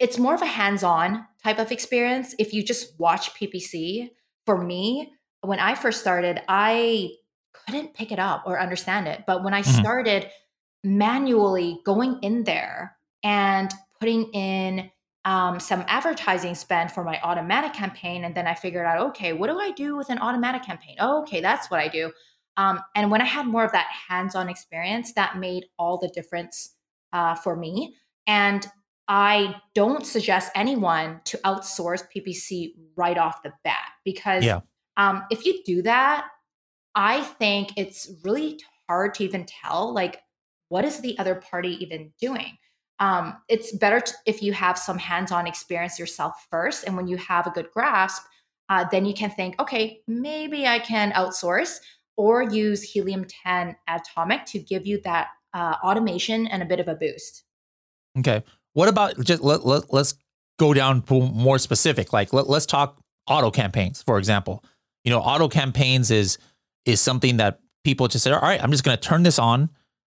it's 0.00 0.18
more 0.18 0.34
of 0.34 0.42
a 0.42 0.46
hands 0.46 0.82
on 0.82 1.24
type 1.40 1.60
of 1.60 1.70
experience. 1.70 2.34
If 2.40 2.52
you 2.52 2.64
just 2.64 2.98
watch 2.98 3.32
PPC, 3.34 4.10
for 4.44 4.60
me, 4.60 5.12
when 5.42 5.60
I 5.60 5.76
first 5.76 6.00
started, 6.00 6.40
I 6.48 7.10
couldn't 7.52 7.94
pick 7.94 8.12
it 8.12 8.18
up 8.18 8.44
or 8.46 8.60
understand 8.60 9.08
it. 9.08 9.24
But 9.26 9.44
when 9.44 9.54
I 9.54 9.62
mm-hmm. 9.62 9.80
started 9.80 10.30
manually 10.84 11.80
going 11.84 12.18
in 12.22 12.44
there 12.44 12.96
and 13.22 13.72
putting 14.00 14.24
in 14.32 14.90
um, 15.24 15.60
some 15.60 15.84
advertising 15.86 16.54
spend 16.54 16.90
for 16.90 17.04
my 17.04 17.20
automatic 17.22 17.72
campaign. 17.72 18.24
And 18.24 18.34
then 18.34 18.46
I 18.46 18.54
figured 18.54 18.84
out, 18.84 18.98
okay, 19.10 19.32
what 19.32 19.48
do 19.48 19.58
I 19.58 19.70
do 19.70 19.96
with 19.96 20.10
an 20.10 20.18
automatic 20.18 20.64
campaign? 20.64 20.96
Oh, 20.98 21.22
okay, 21.22 21.40
that's 21.40 21.70
what 21.70 21.78
I 21.78 21.88
do. 21.88 22.10
Um, 22.56 22.80
and 22.94 23.10
when 23.10 23.22
I 23.22 23.24
had 23.24 23.46
more 23.46 23.64
of 23.64 23.72
that 23.72 23.86
hands 24.08 24.34
on 24.34 24.48
experience, 24.48 25.12
that 25.14 25.38
made 25.38 25.66
all 25.78 25.98
the 25.98 26.08
difference 26.08 26.74
uh, 27.12 27.34
for 27.34 27.56
me. 27.56 27.94
And 28.26 28.66
I 29.08 29.56
don't 29.74 30.04
suggest 30.06 30.50
anyone 30.54 31.20
to 31.24 31.38
outsource 31.38 32.02
PPC 32.14 32.72
right 32.96 33.18
off 33.18 33.42
the 33.42 33.52
bat 33.64 33.90
because 34.04 34.44
yeah. 34.44 34.60
um, 34.96 35.24
if 35.30 35.44
you 35.44 35.62
do 35.64 35.82
that, 35.82 36.26
I 36.94 37.22
think 37.22 37.72
it's 37.76 38.10
really 38.24 38.60
hard 38.88 39.14
to 39.14 39.24
even 39.24 39.46
tell 39.46 39.92
like 39.92 40.20
what 40.68 40.84
is 40.84 41.00
the 41.00 41.18
other 41.18 41.34
party 41.34 41.76
even 41.82 42.12
doing? 42.18 42.56
Um, 42.98 43.36
it's 43.48 43.76
better 43.76 44.00
to, 44.00 44.12
if 44.26 44.42
you 44.42 44.52
have 44.52 44.78
some 44.78 44.96
hands-on 44.96 45.46
experience 45.46 45.98
yourself 45.98 46.46
first 46.50 46.84
and 46.84 46.96
when 46.96 47.08
you 47.08 47.16
have 47.16 47.46
a 47.46 47.50
good 47.50 47.70
grasp 47.72 48.22
uh, 48.68 48.84
then 48.90 49.04
you 49.04 49.12
can 49.12 49.30
think 49.30 49.60
okay 49.60 50.00
maybe 50.06 50.66
i 50.66 50.78
can 50.78 51.10
outsource 51.12 51.80
or 52.16 52.42
use 52.42 52.82
helium 52.82 53.24
10 53.24 53.76
atomic 53.88 54.44
to 54.46 54.58
give 54.58 54.86
you 54.86 55.00
that 55.02 55.28
uh, 55.54 55.76
automation 55.82 56.46
and 56.46 56.62
a 56.62 56.66
bit 56.66 56.80
of 56.80 56.88
a 56.88 56.94
boost. 56.94 57.44
Okay. 58.18 58.42
What 58.74 58.88
about 58.88 59.18
just 59.20 59.42
let, 59.42 59.66
let, 59.66 59.92
let's 59.92 60.14
go 60.58 60.74
down 60.74 61.02
more 61.10 61.58
specific 61.58 62.12
like 62.12 62.32
let, 62.32 62.48
let's 62.48 62.66
talk 62.66 62.98
auto 63.26 63.50
campaigns 63.50 64.02
for 64.02 64.18
example. 64.18 64.64
You 65.04 65.10
know 65.10 65.20
auto 65.20 65.48
campaigns 65.48 66.10
is 66.10 66.38
is 66.84 67.00
something 67.00 67.36
that 67.38 67.60
people 67.84 68.08
just 68.08 68.24
say 68.24 68.30
all 68.30 68.40
right 68.40 68.62
i'm 68.62 68.70
just 68.70 68.84
going 68.84 68.96
to 68.96 69.02
turn 69.02 69.22
this 69.22 69.38
on 69.38 69.70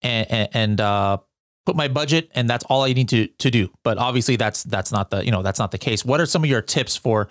and 0.03 0.31
and, 0.31 0.49
and 0.53 0.81
uh, 0.81 1.17
put 1.65 1.77
my 1.77 1.89
budget 1.89 2.31
and 2.35 2.49
that's 2.49 2.65
all 2.65 2.83
I 2.83 2.93
need 2.93 3.09
to 3.11 3.27
to 3.27 3.51
do. 3.51 3.71
But 3.85 3.99
obviously 3.99 4.37
that's 4.37 4.65
that's 4.65 4.93
not 4.93 5.11
the, 5.11 5.25
you 5.25 5.31
know, 5.31 5.43
that's 5.43 5.59
not 5.59 5.71
the 5.71 5.79
case. 5.79 6.05
What 6.05 6.21
are 6.21 6.27
some 6.27 6.45
of 6.45 6.51
your 6.51 6.63
tips 6.63 6.97
for 6.97 7.29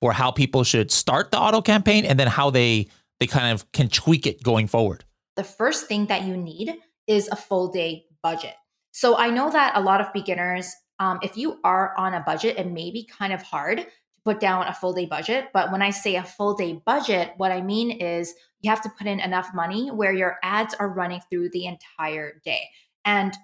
for 0.00 0.12
how 0.12 0.30
people 0.30 0.64
should 0.64 0.90
start 0.90 1.30
the 1.30 1.38
auto 1.38 1.62
campaign 1.62 2.04
and 2.04 2.18
then 2.18 2.28
how 2.28 2.50
they 2.50 2.88
they 3.20 3.26
kind 3.26 3.52
of 3.52 3.70
can 3.72 3.88
tweak 3.88 4.26
it 4.26 4.42
going 4.42 4.66
forward? 4.66 5.04
The 5.36 5.44
first 5.44 5.86
thing 5.86 6.06
that 6.06 6.24
you 6.24 6.36
need 6.36 6.74
is 7.06 7.28
a 7.28 7.36
full 7.36 7.68
day 7.68 8.06
budget. 8.22 8.54
So 8.92 9.16
I 9.16 9.30
know 9.30 9.50
that 9.50 9.76
a 9.76 9.80
lot 9.80 10.00
of 10.00 10.12
beginners 10.12 10.72
um, 11.00 11.18
if 11.22 11.36
you 11.36 11.58
are 11.64 11.92
on 11.98 12.14
a 12.14 12.20
budget, 12.20 12.56
it 12.56 12.70
may 12.70 12.92
be 12.92 13.04
kind 13.04 13.32
of 13.32 13.42
hard 13.42 13.78
to 13.78 13.86
put 14.24 14.38
down 14.38 14.68
a 14.68 14.72
full 14.72 14.92
day 14.92 15.06
budget. 15.06 15.48
But 15.52 15.72
when 15.72 15.82
I 15.82 15.90
say 15.90 16.14
a 16.14 16.22
full 16.22 16.54
day 16.54 16.80
budget, 16.86 17.32
what 17.36 17.50
I 17.50 17.60
mean 17.60 17.90
is 17.90 18.34
you 18.64 18.70
have 18.70 18.80
to 18.82 18.88
put 18.96 19.06
in 19.06 19.20
enough 19.20 19.50
money 19.54 19.90
where 19.90 20.12
your 20.12 20.38
ads 20.42 20.74
are 20.74 20.88
running 20.88 21.20
through 21.28 21.50
the 21.50 21.66
entire 21.66 22.40
day. 22.44 22.62
And 23.04 23.36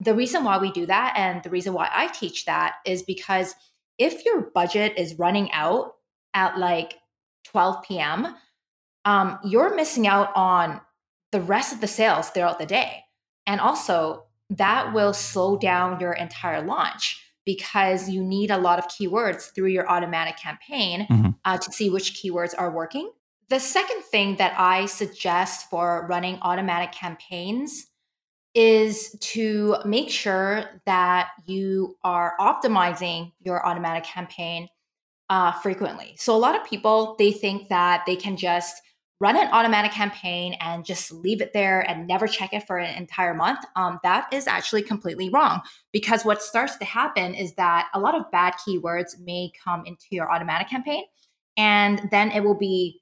the 0.00 0.14
reason 0.14 0.42
why 0.42 0.58
we 0.58 0.72
do 0.72 0.86
that 0.86 1.14
and 1.16 1.42
the 1.42 1.50
reason 1.50 1.72
why 1.72 1.88
I 1.92 2.08
teach 2.08 2.44
that 2.46 2.74
is 2.84 3.02
because 3.02 3.54
if 3.96 4.24
your 4.24 4.50
budget 4.50 4.94
is 4.98 5.18
running 5.18 5.50
out 5.52 5.92
at 6.34 6.58
like 6.58 6.94
12 7.44 7.84
p.m., 7.84 8.34
um, 9.04 9.38
you're 9.44 9.74
missing 9.76 10.08
out 10.08 10.30
on 10.34 10.80
the 11.30 11.40
rest 11.40 11.72
of 11.72 11.80
the 11.80 11.86
sales 11.86 12.30
throughout 12.30 12.58
the 12.58 12.66
day. 12.66 13.04
And 13.46 13.60
also, 13.60 14.24
that 14.50 14.92
will 14.92 15.12
slow 15.12 15.56
down 15.56 16.00
your 16.00 16.12
entire 16.12 16.60
launch 16.60 17.22
because 17.44 18.08
you 18.08 18.22
need 18.22 18.50
a 18.50 18.58
lot 18.58 18.80
of 18.80 18.86
keywords 18.88 19.54
through 19.54 19.68
your 19.68 19.88
automatic 19.88 20.36
campaign 20.36 21.06
mm-hmm. 21.08 21.30
uh, 21.44 21.56
to 21.56 21.72
see 21.72 21.88
which 21.88 22.14
keywords 22.14 22.52
are 22.58 22.72
working. 22.72 23.10
The 23.48 23.60
second 23.60 24.02
thing 24.02 24.36
that 24.36 24.54
I 24.58 24.86
suggest 24.86 25.70
for 25.70 26.06
running 26.08 26.38
automatic 26.42 26.90
campaigns 26.92 27.86
is 28.54 29.16
to 29.20 29.76
make 29.84 30.10
sure 30.10 30.64
that 30.86 31.28
you 31.46 31.96
are 32.02 32.34
optimizing 32.40 33.32
your 33.40 33.64
automatic 33.64 34.02
campaign 34.02 34.66
uh, 35.28 35.52
frequently. 35.52 36.14
So 36.18 36.34
a 36.34 36.38
lot 36.38 36.56
of 36.56 36.64
people 36.64 37.16
they 37.18 37.32
think 37.32 37.68
that 37.68 38.02
they 38.06 38.16
can 38.16 38.36
just 38.36 38.80
run 39.20 39.36
an 39.36 39.48
automatic 39.52 39.92
campaign 39.92 40.54
and 40.60 40.84
just 40.84 41.10
leave 41.12 41.40
it 41.40 41.52
there 41.52 41.80
and 41.80 42.06
never 42.06 42.26
check 42.26 42.52
it 42.52 42.66
for 42.66 42.78
an 42.78 42.94
entire 42.96 43.32
month. 43.32 43.60
Um, 43.74 43.98
that 44.02 44.32
is 44.32 44.46
actually 44.46 44.82
completely 44.82 45.30
wrong 45.30 45.62
because 45.92 46.24
what 46.24 46.42
starts 46.42 46.76
to 46.78 46.84
happen 46.84 47.34
is 47.34 47.54
that 47.54 47.88
a 47.94 48.00
lot 48.00 48.14
of 48.14 48.30
bad 48.30 48.54
keywords 48.66 49.18
may 49.20 49.52
come 49.62 49.84
into 49.86 50.06
your 50.10 50.30
automatic 50.30 50.68
campaign, 50.68 51.04
and 51.56 52.08
then 52.10 52.30
it 52.30 52.40
will 52.40 52.58
be 52.58 53.00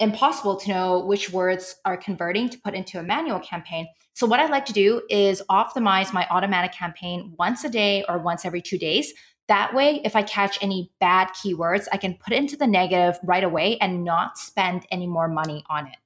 impossible 0.00 0.56
to 0.56 0.68
know 0.68 0.98
which 1.00 1.30
words 1.30 1.76
are 1.84 1.96
converting 1.96 2.48
to 2.50 2.58
put 2.58 2.74
into 2.74 2.98
a 2.98 3.02
manual 3.02 3.40
campaign. 3.40 3.88
So, 4.14 4.26
what 4.26 4.40
I 4.40 4.46
like 4.46 4.66
to 4.66 4.72
do 4.72 5.02
is 5.10 5.42
optimize 5.50 6.12
my 6.12 6.26
automatic 6.30 6.72
campaign 6.72 7.34
once 7.38 7.64
a 7.64 7.68
day 7.68 8.04
or 8.08 8.18
once 8.18 8.44
every 8.44 8.62
two 8.62 8.78
days. 8.78 9.12
That 9.48 9.74
way, 9.74 10.00
if 10.04 10.16
I 10.16 10.22
catch 10.22 10.58
any 10.60 10.90
bad 10.98 11.28
keywords, 11.28 11.86
I 11.92 11.98
can 11.98 12.14
put 12.14 12.32
it 12.32 12.36
into 12.36 12.56
the 12.56 12.66
negative 12.66 13.18
right 13.22 13.44
away 13.44 13.78
and 13.78 14.04
not 14.04 14.38
spend 14.38 14.86
any 14.90 15.06
more 15.06 15.28
money 15.28 15.64
on 15.70 15.86
it. 15.86 15.96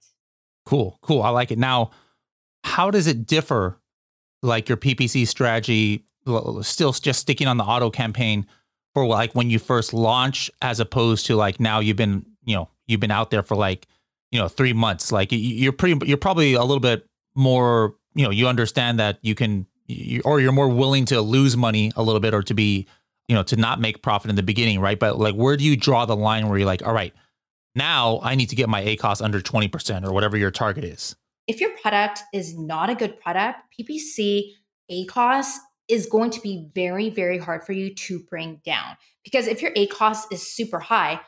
Cool, 0.67 0.99
cool. 1.03 1.23
I 1.23 1.31
like 1.31 1.51
it. 1.51 1.59
Now, 1.59 1.91
how 2.65 2.91
does 2.91 3.07
it 3.07 3.27
differ, 3.27 3.81
like 4.43 4.69
your 4.69 4.77
PPC 4.77 5.27
strategy, 5.27 6.05
still 6.63 6.93
just 6.93 7.21
sticking 7.21 7.47
on 7.47 7.57
the 7.57 7.65
auto 7.65 7.91
campaign 7.91 8.47
for 8.93 9.07
like 9.07 9.35
when 9.35 9.49
you 9.51 9.59
first 9.59 9.95
launch, 9.95 10.51
as 10.61 10.79
opposed 10.79 11.27
to 11.27 11.37
like 11.37 11.61
now 11.61 11.81
you've 11.81 11.97
been, 11.97 12.27
you 12.45 12.55
know, 12.57 12.69
you've 12.91 13.01
been 13.01 13.11
out 13.11 13.31
there 13.31 13.43
for 13.43 13.57
like 13.57 13.87
you 14.31 14.39
know 14.39 14.49
three 14.49 14.73
months 14.73 15.13
like 15.13 15.29
you're 15.31 15.73
pretty 15.73 16.07
you're 16.07 16.19
probably 16.19 16.55
a 16.55 16.63
little 16.63 16.81
bit 16.81 17.07
more 17.35 17.95
you 18.15 18.25
know 18.25 18.31
you 18.31 18.47
understand 18.47 18.99
that 18.99 19.19
you 19.23 19.35
can 19.35 19.67
you, 19.87 20.23
or 20.25 20.41
you're 20.41 20.53
more 20.53 20.69
willing 20.69 21.05
to 21.05 21.21
lose 21.21 21.57
money 21.57 21.93
a 21.97 22.03
little 22.03 22.21
bit 22.21 22.35
or 22.35 22.43
to 22.43 22.55
be 22.55 22.87
you 23.29 23.35
know 23.35 23.43
to 23.43 23.57
not 23.57 23.81
make 23.81 24.03
profit 24.03 24.31
in 24.31 24.37
the 24.37 24.43
beginning 24.43 24.81
right? 24.81 24.99
But 24.99 25.19
like 25.19 25.35
where 25.35 25.57
do 25.57 25.65
you 25.65 25.77
draw 25.77 26.07
the 26.07 26.17
line 26.17 26.49
where 26.49 26.59
you're 26.59 26.67
like 26.67 26.87
all 26.87 26.95
right 26.95 27.15
now 27.77 28.19
i 28.25 28.35
need 28.35 28.49
to 28.49 28.57
get 28.57 28.69
my 28.69 28.85
acos 28.85 29.23
under 29.23 29.41
20% 29.41 30.05
or 30.05 30.13
whatever 30.13 30.37
your 30.37 30.51
target 30.51 30.83
is 30.83 31.15
if 31.47 31.61
your 31.61 31.71
product 31.81 32.21
is 32.35 32.59
not 32.59 32.91
a 32.91 32.97
good 32.97 33.21
product 33.21 33.61
ppc 33.79 34.51
acos 34.91 35.55
is 35.91 36.07
going 36.07 36.31
to 36.31 36.41
be 36.41 36.69
very 36.75 37.11
very 37.11 37.39
hard 37.39 37.65
for 37.65 37.73
you 37.73 37.93
to 37.95 38.21
bring 38.21 38.61
down. 38.65 38.97
Because 39.25 39.47
if 39.47 39.61
your 39.61 39.73
acos 39.75 40.23
is 40.33 40.47
super 40.47 40.79
high 40.79 41.21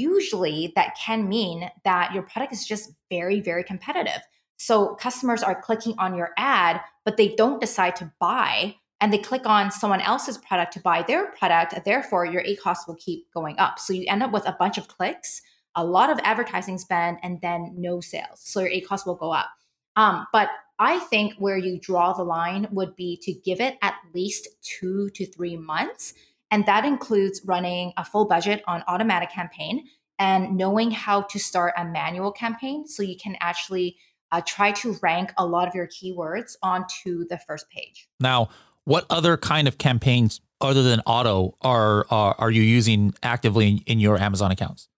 usually 0.00 0.72
that 0.76 0.96
can 0.96 1.28
mean 1.28 1.70
that 1.84 2.12
your 2.14 2.22
product 2.22 2.52
is 2.52 2.66
just 2.66 2.92
very, 3.10 3.40
very 3.40 3.62
competitive. 3.62 4.20
So 4.56 4.94
customers 4.96 5.42
are 5.42 5.60
clicking 5.60 5.94
on 5.98 6.14
your 6.14 6.30
ad, 6.36 6.80
but 7.04 7.16
they 7.16 7.34
don't 7.34 7.60
decide 7.60 7.96
to 7.96 8.12
buy 8.20 8.76
and 9.00 9.12
they 9.12 9.18
click 9.18 9.46
on 9.46 9.70
someone 9.70 10.00
else's 10.00 10.38
product 10.38 10.74
to 10.74 10.80
buy 10.80 11.02
their 11.02 11.32
product. 11.32 11.74
Therefore, 11.84 12.26
your 12.26 12.42
ACOS 12.42 12.86
will 12.86 12.96
keep 12.96 13.32
going 13.32 13.58
up. 13.58 13.78
So 13.78 13.92
you 13.92 14.04
end 14.08 14.22
up 14.22 14.32
with 14.32 14.46
a 14.46 14.56
bunch 14.58 14.76
of 14.76 14.88
clicks, 14.88 15.40
a 15.74 15.84
lot 15.84 16.10
of 16.10 16.18
advertising 16.22 16.76
spend, 16.76 17.18
and 17.22 17.40
then 17.40 17.72
no 17.76 18.00
sales. 18.00 18.40
So 18.40 18.60
your 18.60 18.70
ACOS 18.70 19.06
will 19.06 19.14
go 19.14 19.32
up. 19.32 19.48
Um, 19.96 20.26
but 20.32 20.50
I 20.78 20.98
think 20.98 21.34
where 21.38 21.56
you 21.56 21.78
draw 21.78 22.12
the 22.12 22.24
line 22.24 22.66
would 22.70 22.94
be 22.96 23.18
to 23.22 23.32
give 23.32 23.60
it 23.60 23.78
at 23.82 23.94
least 24.14 24.48
two 24.62 25.10
to 25.10 25.26
three 25.26 25.56
months 25.56 26.14
and 26.50 26.66
that 26.66 26.84
includes 26.84 27.40
running 27.44 27.92
a 27.96 28.04
full 28.04 28.26
budget 28.26 28.62
on 28.66 28.82
automatic 28.88 29.30
campaign 29.30 29.84
and 30.18 30.56
knowing 30.56 30.90
how 30.90 31.22
to 31.22 31.38
start 31.38 31.72
a 31.76 31.84
manual 31.84 32.32
campaign 32.32 32.86
so 32.86 33.02
you 33.02 33.16
can 33.16 33.36
actually 33.40 33.96
uh, 34.32 34.40
try 34.46 34.70
to 34.72 34.96
rank 35.02 35.32
a 35.38 35.46
lot 35.46 35.66
of 35.66 35.74
your 35.74 35.88
keywords 35.88 36.56
onto 36.62 37.26
the 37.28 37.38
first 37.38 37.68
page. 37.70 38.08
Now, 38.20 38.50
what 38.84 39.06
other 39.10 39.36
kind 39.36 39.66
of 39.66 39.78
campaigns 39.78 40.40
other 40.60 40.82
than 40.82 41.00
auto 41.06 41.56
are 41.62 42.06
are, 42.10 42.34
are 42.38 42.50
you 42.50 42.62
using 42.62 43.14
actively 43.22 43.68
in, 43.68 43.78
in 43.86 44.00
your 44.00 44.18
Amazon 44.18 44.50
accounts? 44.50 44.88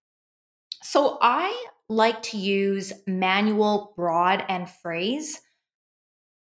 So 0.83 1.19
I 1.21 1.67
like 1.89 2.23
to 2.23 2.37
use 2.37 2.93
manual 3.07 3.93
broad 3.97 4.45
and 4.49 4.69
phrase 4.69 5.41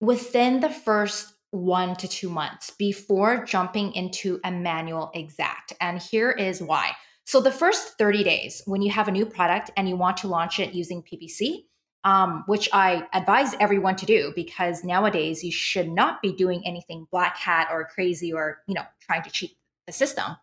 within 0.00 0.61
the 0.61 0.71
first 0.71 1.33
one 1.50 1.97
to 1.97 2.09
two 2.09 2.30
months 2.30 2.71
before 2.71 3.45
jumping 3.45 3.92
into 3.92 4.40
a 4.45 4.50
manual 4.50 5.11
exact. 5.14 5.73
And 5.80 6.00
here 6.00 6.30
is 6.30 6.62
why. 6.62 6.92
So, 7.25 7.40
the 7.40 7.52
first 7.52 7.99
30 7.99 8.25
days, 8.25 8.62
when 8.66 8.83
you 8.83 8.90
have 8.90 9.09
a 9.09 9.12
new 9.12 9.26
product 9.26 9.71
and 9.76 9.88
you 9.88 9.97
want 9.97 10.16
to 10.19 10.28
launch 10.28 10.59
it 10.59 10.75
using 10.75 11.02
PPC, 11.02 11.64
um, 12.04 12.45
which 12.47 12.69
I 12.73 13.07
advise 13.12 13.54
everyone 13.61 13.97
to 13.97 14.07
do 14.07 14.33
because 14.35 14.85
nowadays 14.85 15.45
you 15.45 15.52
should 15.52 15.88
not 15.88 16.23
be 16.23 16.33
doing 16.33 16.62
anything 16.64 17.07
black 17.11 17.37
hat 17.37 17.69
or 17.71 17.85
crazy 17.85 18.33
or 18.33 18.62
you 18.66 18.75
know 18.75 18.85
trying 19.00 19.23
to 19.23 19.30
cheat 19.30 19.57
the 19.87 19.92
system. 19.92 20.37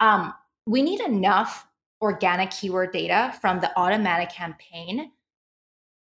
Um, 0.00 0.32
we 0.66 0.82
need 0.82 1.00
enough 1.00 1.66
organic 2.00 2.50
keyword 2.50 2.92
data 2.92 3.34
from 3.40 3.60
the 3.60 3.70
automatic 3.78 4.30
campaign 4.30 5.10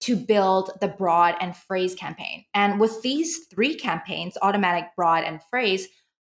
to 0.01 0.15
build 0.15 0.71
the 0.79 0.87
broad 0.87 1.35
and 1.41 1.55
phrase 1.55 1.93
campaign. 1.95 2.45
And 2.53 2.79
with 2.79 3.01
these 3.01 3.45
three 3.51 3.75
campaigns, 3.75 4.37
automatic, 4.41 4.85
broad, 4.95 5.23
and 5.23 5.41
phrase, 5.49 5.87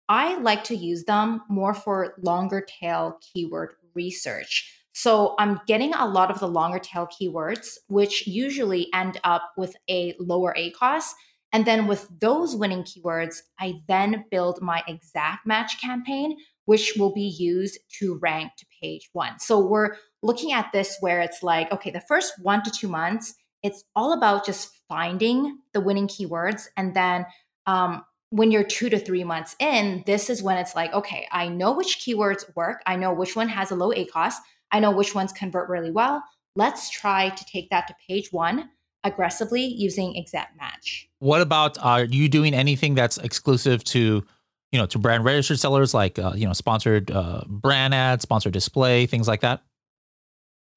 I 0.08 0.38
like 0.40 0.64
to 0.66 0.76
use 0.76 1.04
them 1.04 1.42
more 1.50 1.74
for 1.74 2.16
longer 2.24 2.66
tail 2.68 3.20
keyword 3.22 3.76
research. 3.94 4.76
So 4.94 5.36
I'm 5.38 5.62
getting 5.68 5.94
a 5.94 6.08
lot 6.08 6.32
of 6.32 6.40
the 6.40 6.48
longer 6.48 6.80
tail 6.80 7.08
keywords, 7.08 7.78
which 7.88 8.26
usually 8.28 8.90
end 8.94 9.20
up 9.24 9.44
with 9.56 9.76
a 9.90 10.16
lower 10.20 10.56
ACOS. 10.58 11.12
And 11.54 11.66
then 11.66 11.88
with 11.88 12.08
those 12.20 12.56
winning 12.56 12.84
keywords, 12.84 13.38
I 13.60 13.82
then 13.88 14.26
build 14.30 14.62
my 14.62 14.84
exact 14.88 15.46
match 15.46 15.80
campaign, 15.80 16.38
which 16.66 16.94
will 16.98 17.14
be 17.14 17.28
used 17.28 17.80
to 18.00 18.20
rank 18.22 18.52
to 18.58 18.66
page 18.82 19.10
one. 19.14 19.40
So 19.40 19.60
we're 19.60 19.96
looking 20.22 20.52
at 20.52 20.72
this 20.74 20.98
where 21.00 21.22
it's 21.22 21.44
like, 21.44 21.72
okay, 21.72 21.92
the 21.92 22.02
first 22.02 22.34
one 22.42 22.64
to 22.64 22.72
two 22.72 22.88
months, 22.88 23.36
it's 23.64 23.84
all 23.96 24.14
about 24.14 24.46
just 24.46 24.72
finding 24.88 25.60
the 25.74 25.82
winning 25.82 26.08
keywords. 26.08 26.68
And 26.78 26.96
then 26.96 27.26
um, 27.68 28.04
when 28.30 28.52
you're 28.52 28.64
two 28.64 28.90
to 28.90 29.00
three 29.00 29.24
months 29.24 29.56
in, 29.60 30.04
this 30.06 30.30
is 30.30 30.42
when 30.42 30.58
it's 30.58 30.76
like, 30.76 30.94
okay, 30.94 31.28
I 31.32 31.48
know 31.48 31.72
which 31.72 32.00
keywords 32.00 32.44
work. 32.56 32.82
I 32.86 32.96
know 32.96 33.14
which 33.14 33.36
one 33.36 33.50
has 33.50 33.72
a 33.72 33.76
low 33.76 33.92
ACOS. 33.92 34.36
I 34.72 34.80
know 34.80 34.92
which 34.92 35.16
ones 35.16 35.32
convert 35.32 35.70
really 35.70 35.92
well. 35.92 36.24
Let's 36.56 36.90
try 36.90 37.30
to 37.30 37.46
take 37.46 37.70
that 37.70 37.88
to 37.88 37.96
page 38.08 38.32
one 38.32 38.70
aggressively 39.04 39.64
using 39.64 40.16
exact 40.16 40.58
match. 40.58 41.08
What 41.20 41.42
about 41.42 41.78
are 41.80 42.04
you 42.04 42.28
doing 42.30 42.54
anything 42.54 42.96
that's 42.96 43.18
exclusive 43.18 43.84
to, 43.86 44.24
you 44.72 44.80
know, 44.80 44.86
to 44.88 45.00
brand 45.00 45.26
registered 45.26 45.60
sellers 45.60 45.94
like 45.94 46.20
uh, 46.20 46.34
you 46.36 46.46
know, 46.46 46.54
sponsored 46.54 47.10
uh, 47.12 47.42
brand 47.48 47.94
ads, 47.94 48.24
sponsored 48.24 48.54
display, 48.54 49.06
things 49.06 49.28
like 49.28 49.42
that? 49.42 49.62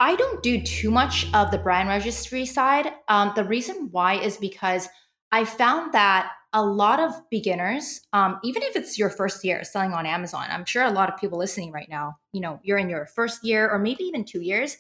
I 0.02 0.16
don't 0.16 0.42
do 0.42 0.61
too 0.61 0.90
much 0.90 1.28
of 1.32 1.52
the 1.52 1.59
brand 1.59 1.88
registry 1.88 2.44
side. 2.44 2.92
Um, 3.06 3.32
the 3.37 3.44
reason 3.44 3.88
why 3.92 4.14
is 4.14 4.37
because 4.37 4.88
I 5.30 5.44
found 5.44 5.92
that 5.92 6.32
a 6.52 6.61
lot 6.61 6.99
of 6.99 7.14
beginners, 7.30 8.00
um, 8.12 8.40
even 8.42 8.64
if 8.64 8.75
it's 8.75 8.99
your 8.99 9.11
first 9.11 9.44
year 9.44 9.62
selling 9.62 9.92
on 9.92 10.04
Amazon, 10.04 10.49
I'm 10.50 10.64
sure 10.64 10.82
a 10.82 10.90
lot 10.90 11.09
of 11.09 11.21
people 11.21 11.38
listening 11.38 11.71
right 11.71 11.88
now, 11.88 12.16
you 12.32 12.40
know, 12.40 12.59
you're 12.64 12.78
in 12.78 12.88
your 12.88 13.06
first 13.06 13.44
year 13.44 13.71
or 13.71 13.78
maybe 13.78 14.02
even 14.02 14.25
two 14.25 14.40
years. 14.40 14.76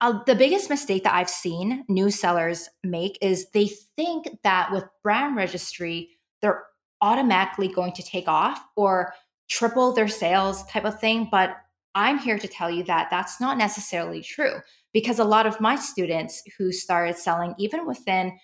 Uh, 0.00 0.18
the 0.26 0.34
biggest 0.34 0.68
mistake 0.68 1.04
that 1.04 1.14
I've 1.14 1.30
seen 1.30 1.84
new 1.88 2.10
sellers 2.10 2.68
make 2.82 3.18
is 3.22 3.46
they 3.50 3.68
think 3.94 4.26
that 4.42 4.72
with 4.72 4.82
brand 5.04 5.36
registry, 5.36 6.18
they're 6.40 6.64
automatically 7.00 7.68
going 7.68 7.92
to 7.92 8.02
take 8.02 8.26
off 8.26 8.60
or 8.74 9.14
triple 9.48 9.92
their 9.92 10.08
sales 10.08 10.64
type 10.64 10.84
of 10.84 10.98
thing. 10.98 11.28
But 11.30 11.58
I'm 11.94 12.18
here 12.18 12.38
to 12.38 12.48
tell 12.48 12.70
you 12.70 12.84
that 12.84 13.08
that's 13.10 13.40
not 13.40 13.58
necessarily 13.58 14.22
true 14.22 14.56
because 14.92 15.18
a 15.18 15.24
lot 15.24 15.46
of 15.46 15.60
my 15.60 15.76
students 15.76 16.42
who 16.56 16.72
started 16.72 17.16
selling 17.16 17.54
even 17.58 17.86
within 17.86 18.38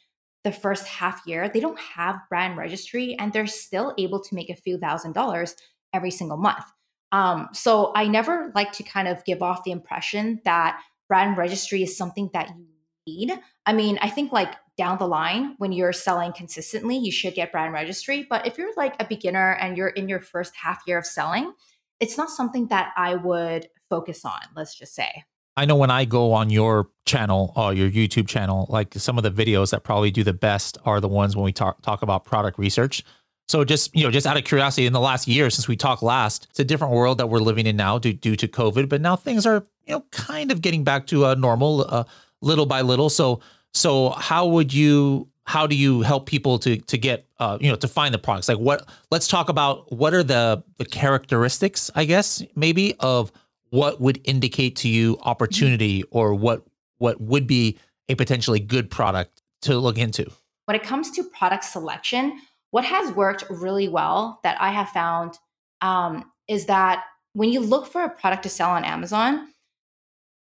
the 0.44 0.52
first 0.52 0.86
half 0.86 1.22
year, 1.26 1.48
they 1.48 1.60
don't 1.60 1.78
have 1.78 2.20
brand 2.28 2.56
registry 2.56 3.16
and 3.18 3.32
they're 3.32 3.46
still 3.46 3.94
able 3.98 4.20
to 4.20 4.34
make 4.34 4.50
a 4.50 4.56
few 4.56 4.78
thousand 4.78 5.12
dollars 5.12 5.56
every 5.92 6.10
single 6.10 6.36
month. 6.36 6.64
Um, 7.12 7.48
so 7.52 7.92
I 7.94 8.06
never 8.06 8.52
like 8.54 8.72
to 8.72 8.82
kind 8.82 9.08
of 9.08 9.24
give 9.24 9.42
off 9.42 9.64
the 9.64 9.72
impression 9.72 10.40
that 10.44 10.80
brand 11.08 11.36
registry 11.36 11.82
is 11.82 11.96
something 11.96 12.30
that 12.34 12.50
you 12.50 12.66
need. 13.06 13.32
I 13.66 13.72
mean, 13.72 13.98
I 14.02 14.10
think 14.10 14.30
like 14.30 14.54
down 14.76 14.98
the 14.98 15.08
line 15.08 15.54
when 15.58 15.72
you're 15.72 15.92
selling 15.92 16.32
consistently, 16.32 16.96
you 16.98 17.10
should 17.10 17.34
get 17.34 17.50
brand 17.50 17.72
registry. 17.72 18.26
But 18.28 18.46
if 18.46 18.58
you're 18.58 18.72
like 18.76 18.94
a 19.00 19.06
beginner 19.06 19.52
and 19.54 19.76
you're 19.76 19.88
in 19.88 20.08
your 20.08 20.20
first 20.20 20.54
half 20.54 20.82
year 20.86 20.98
of 20.98 21.06
selling, 21.06 21.52
it's 22.00 22.16
not 22.16 22.30
something 22.30 22.68
that 22.68 22.92
I 22.96 23.14
would 23.14 23.68
focus 23.88 24.24
on, 24.24 24.40
let's 24.54 24.74
just 24.74 24.94
say. 24.94 25.24
I 25.56 25.64
know 25.64 25.74
when 25.74 25.90
I 25.90 26.04
go 26.04 26.32
on 26.32 26.50
your 26.50 26.88
channel 27.04 27.52
or 27.56 27.64
uh, 27.64 27.70
your 27.70 27.90
YouTube 27.90 28.28
channel, 28.28 28.66
like 28.68 28.94
some 28.94 29.18
of 29.18 29.24
the 29.24 29.30
videos 29.30 29.70
that 29.70 29.82
probably 29.82 30.12
do 30.12 30.22
the 30.22 30.32
best 30.32 30.78
are 30.84 31.00
the 31.00 31.08
ones 31.08 31.34
when 31.34 31.44
we 31.44 31.52
talk 31.52 31.82
talk 31.82 32.02
about 32.02 32.24
product 32.24 32.58
research. 32.58 33.02
So 33.48 33.64
just 33.64 33.94
you 33.96 34.04
know, 34.04 34.10
just 34.12 34.24
out 34.24 34.36
of 34.36 34.44
curiosity, 34.44 34.86
in 34.86 34.92
the 34.92 35.00
last 35.00 35.26
year 35.26 35.50
since 35.50 35.66
we 35.66 35.74
talked 35.74 36.02
last, 36.02 36.46
it's 36.50 36.60
a 36.60 36.64
different 36.64 36.94
world 36.94 37.18
that 37.18 37.28
we're 37.28 37.40
living 37.40 37.66
in 37.66 37.76
now 37.76 37.98
due, 37.98 38.12
due 38.12 38.36
to 38.36 38.46
COVID. 38.46 38.88
But 38.88 39.00
now 39.00 39.16
things 39.16 39.46
are 39.46 39.66
you 39.86 39.94
know 39.94 40.04
kind 40.12 40.52
of 40.52 40.62
getting 40.62 40.84
back 40.84 41.08
to 41.08 41.24
a 41.26 41.34
normal, 41.34 41.84
uh, 41.88 42.04
little 42.40 42.66
by 42.66 42.82
little. 42.82 43.10
So 43.10 43.40
so 43.74 44.10
how 44.10 44.46
would 44.46 44.72
you 44.72 45.28
how 45.48 45.66
do 45.66 45.74
you 45.74 46.02
help 46.02 46.26
people 46.26 46.58
to 46.58 46.76
to 46.76 46.98
get 46.98 47.26
uh, 47.38 47.56
you 47.58 47.70
know 47.70 47.76
to 47.76 47.88
find 47.88 48.12
the 48.12 48.18
products? 48.18 48.50
Like 48.50 48.58
what? 48.58 48.86
Let's 49.10 49.26
talk 49.26 49.48
about 49.48 49.90
what 49.90 50.12
are 50.12 50.22
the 50.22 50.62
the 50.76 50.84
characteristics, 50.84 51.90
I 51.94 52.04
guess, 52.04 52.42
maybe 52.54 52.94
of 53.00 53.32
what 53.70 53.98
would 53.98 54.20
indicate 54.24 54.76
to 54.76 54.88
you 54.88 55.16
opportunity 55.22 56.04
or 56.10 56.34
what 56.34 56.66
what 56.98 57.18
would 57.18 57.46
be 57.46 57.78
a 58.10 58.14
potentially 58.14 58.60
good 58.60 58.90
product 58.90 59.42
to 59.62 59.78
look 59.78 59.96
into? 59.96 60.30
When 60.66 60.76
it 60.76 60.82
comes 60.82 61.10
to 61.12 61.24
product 61.24 61.64
selection, 61.64 62.38
what 62.70 62.84
has 62.84 63.10
worked 63.12 63.44
really 63.48 63.88
well 63.88 64.40
that 64.42 64.60
I 64.60 64.70
have 64.70 64.90
found 64.90 65.38
um, 65.80 66.30
is 66.46 66.66
that 66.66 67.04
when 67.32 67.50
you 67.50 67.60
look 67.60 67.86
for 67.86 68.02
a 68.02 68.10
product 68.10 68.42
to 68.42 68.50
sell 68.50 68.68
on 68.70 68.84
Amazon, 68.84 69.48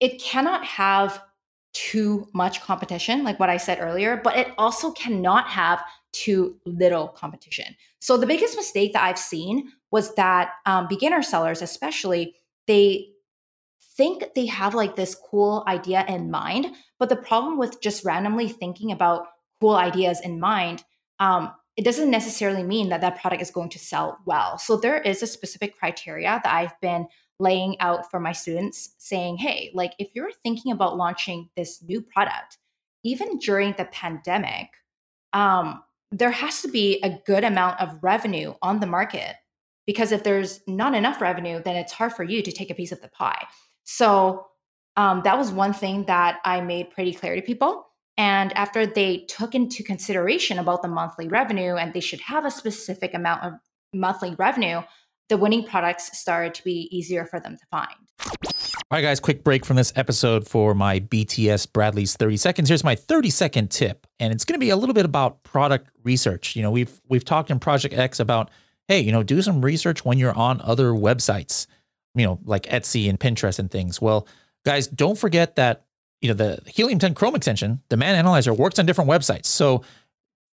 it 0.00 0.18
cannot 0.18 0.64
have 0.64 1.20
too 1.74 2.28
much 2.32 2.62
competition, 2.62 3.24
like 3.24 3.38
what 3.38 3.50
I 3.50 3.56
said 3.56 3.78
earlier, 3.80 4.20
but 4.22 4.36
it 4.36 4.52
also 4.56 4.92
cannot 4.92 5.48
have 5.48 5.82
too 6.12 6.56
little 6.64 7.08
competition. 7.08 7.74
So 8.00 8.16
the 8.16 8.26
biggest 8.26 8.56
mistake 8.56 8.92
that 8.92 9.02
I've 9.02 9.18
seen 9.18 9.72
was 9.90 10.14
that 10.14 10.52
um, 10.66 10.86
beginner 10.88 11.22
sellers, 11.22 11.60
especially, 11.60 12.36
they 12.66 13.08
think 13.96 14.24
they 14.34 14.46
have 14.46 14.74
like 14.74 14.96
this 14.96 15.16
cool 15.30 15.64
idea 15.66 16.04
in 16.08 16.30
mind. 16.30 16.66
But 16.98 17.08
the 17.08 17.16
problem 17.16 17.58
with 17.58 17.80
just 17.80 18.04
randomly 18.04 18.48
thinking 18.48 18.92
about 18.92 19.26
cool 19.60 19.74
ideas 19.74 20.20
in 20.20 20.40
mind, 20.40 20.84
um, 21.18 21.52
it 21.76 21.84
doesn't 21.84 22.10
necessarily 22.10 22.62
mean 22.62 22.88
that 22.90 23.00
that 23.00 23.20
product 23.20 23.42
is 23.42 23.50
going 23.50 23.70
to 23.70 23.78
sell 23.78 24.18
well. 24.26 24.58
So 24.58 24.76
there 24.76 25.00
is 25.00 25.22
a 25.22 25.26
specific 25.26 25.76
criteria 25.76 26.40
that 26.42 26.54
I've 26.54 26.80
been 26.80 27.08
laying 27.40 27.78
out 27.80 28.10
for 28.10 28.20
my 28.20 28.32
students 28.32 28.94
saying, 28.98 29.36
hey, 29.36 29.70
like 29.74 29.92
if 29.98 30.08
you're 30.14 30.32
thinking 30.42 30.72
about 30.72 30.96
launching 30.96 31.48
this 31.56 31.82
new 31.82 32.00
product, 32.00 32.58
even 33.02 33.38
during 33.38 33.74
the 33.76 33.84
pandemic, 33.86 34.68
um, 35.32 35.82
there 36.12 36.30
has 36.30 36.62
to 36.62 36.68
be 36.68 37.00
a 37.02 37.18
good 37.26 37.44
amount 37.44 37.80
of 37.80 37.98
revenue 38.02 38.54
on 38.62 38.80
the 38.80 38.86
market 38.86 39.34
because 39.86 40.12
if 40.12 40.22
there's 40.22 40.60
not 40.66 40.94
enough 40.94 41.20
revenue, 41.20 41.60
then 41.62 41.76
it's 41.76 41.92
hard 41.92 42.12
for 42.12 42.24
you 42.24 42.42
to 42.42 42.52
take 42.52 42.70
a 42.70 42.74
piece 42.74 42.92
of 42.92 43.00
the 43.02 43.08
pie. 43.08 43.46
So 43.82 44.46
um, 44.96 45.22
that 45.24 45.36
was 45.36 45.50
one 45.50 45.72
thing 45.72 46.04
that 46.06 46.38
I 46.44 46.60
made 46.60 46.90
pretty 46.90 47.12
clear 47.12 47.34
to 47.34 47.42
people. 47.42 47.86
And 48.16 48.52
after 48.56 48.86
they 48.86 49.26
took 49.28 49.54
into 49.54 49.82
consideration 49.82 50.58
about 50.58 50.82
the 50.82 50.88
monthly 50.88 51.28
revenue 51.28 51.74
and 51.74 51.92
they 51.92 52.00
should 52.00 52.20
have 52.20 52.44
a 52.44 52.50
specific 52.50 53.12
amount 53.12 53.42
of 53.42 53.52
monthly 53.92 54.34
revenue, 54.36 54.82
the 55.28 55.36
winning 55.36 55.64
products 55.64 56.16
started 56.18 56.54
to 56.54 56.64
be 56.64 56.88
easier 56.96 57.26
for 57.26 57.40
them 57.40 57.56
to 57.56 57.66
find. 57.70 57.94
All 58.20 58.98
right, 58.98 59.02
guys, 59.02 59.20
quick 59.20 59.42
break 59.42 59.64
from 59.64 59.76
this 59.76 59.92
episode 59.96 60.46
for 60.46 60.74
my 60.74 61.00
BTS 61.00 61.72
Bradley's 61.72 62.16
30 62.16 62.36
seconds. 62.36 62.68
Here's 62.68 62.84
my 62.84 62.94
30 62.94 63.30
second 63.30 63.70
tip, 63.70 64.06
and 64.20 64.32
it's 64.32 64.44
going 64.44 64.54
to 64.54 64.64
be 64.64 64.70
a 64.70 64.76
little 64.76 64.94
bit 64.94 65.04
about 65.04 65.42
product 65.42 65.90
research. 66.04 66.54
You 66.54 66.62
know, 66.62 66.70
we've 66.70 67.00
we've 67.08 67.24
talked 67.24 67.50
in 67.50 67.58
Project 67.58 67.94
X 67.94 68.20
about, 68.20 68.50
hey, 68.88 69.00
you 69.00 69.10
know, 69.10 69.22
do 69.22 69.42
some 69.42 69.64
research 69.64 70.04
when 70.04 70.18
you're 70.18 70.34
on 70.34 70.60
other 70.60 70.90
websites 70.90 71.66
you 72.14 72.24
know, 72.24 72.38
like 72.44 72.64
Etsy 72.64 73.08
and 73.10 73.18
Pinterest 73.18 73.58
and 73.58 73.70
things. 73.70 74.00
Well, 74.00 74.26
guys, 74.64 74.86
don't 74.86 75.18
forget 75.18 75.56
that, 75.56 75.84
you 76.20 76.28
know, 76.28 76.34
the 76.34 76.60
Helium 76.66 76.98
10 76.98 77.14
Chrome 77.14 77.34
extension, 77.34 77.82
the 77.88 77.96
Demand 77.96 78.16
Analyzer 78.16 78.54
works 78.54 78.78
on 78.78 78.86
different 78.86 79.10
websites. 79.10 79.46
So 79.46 79.82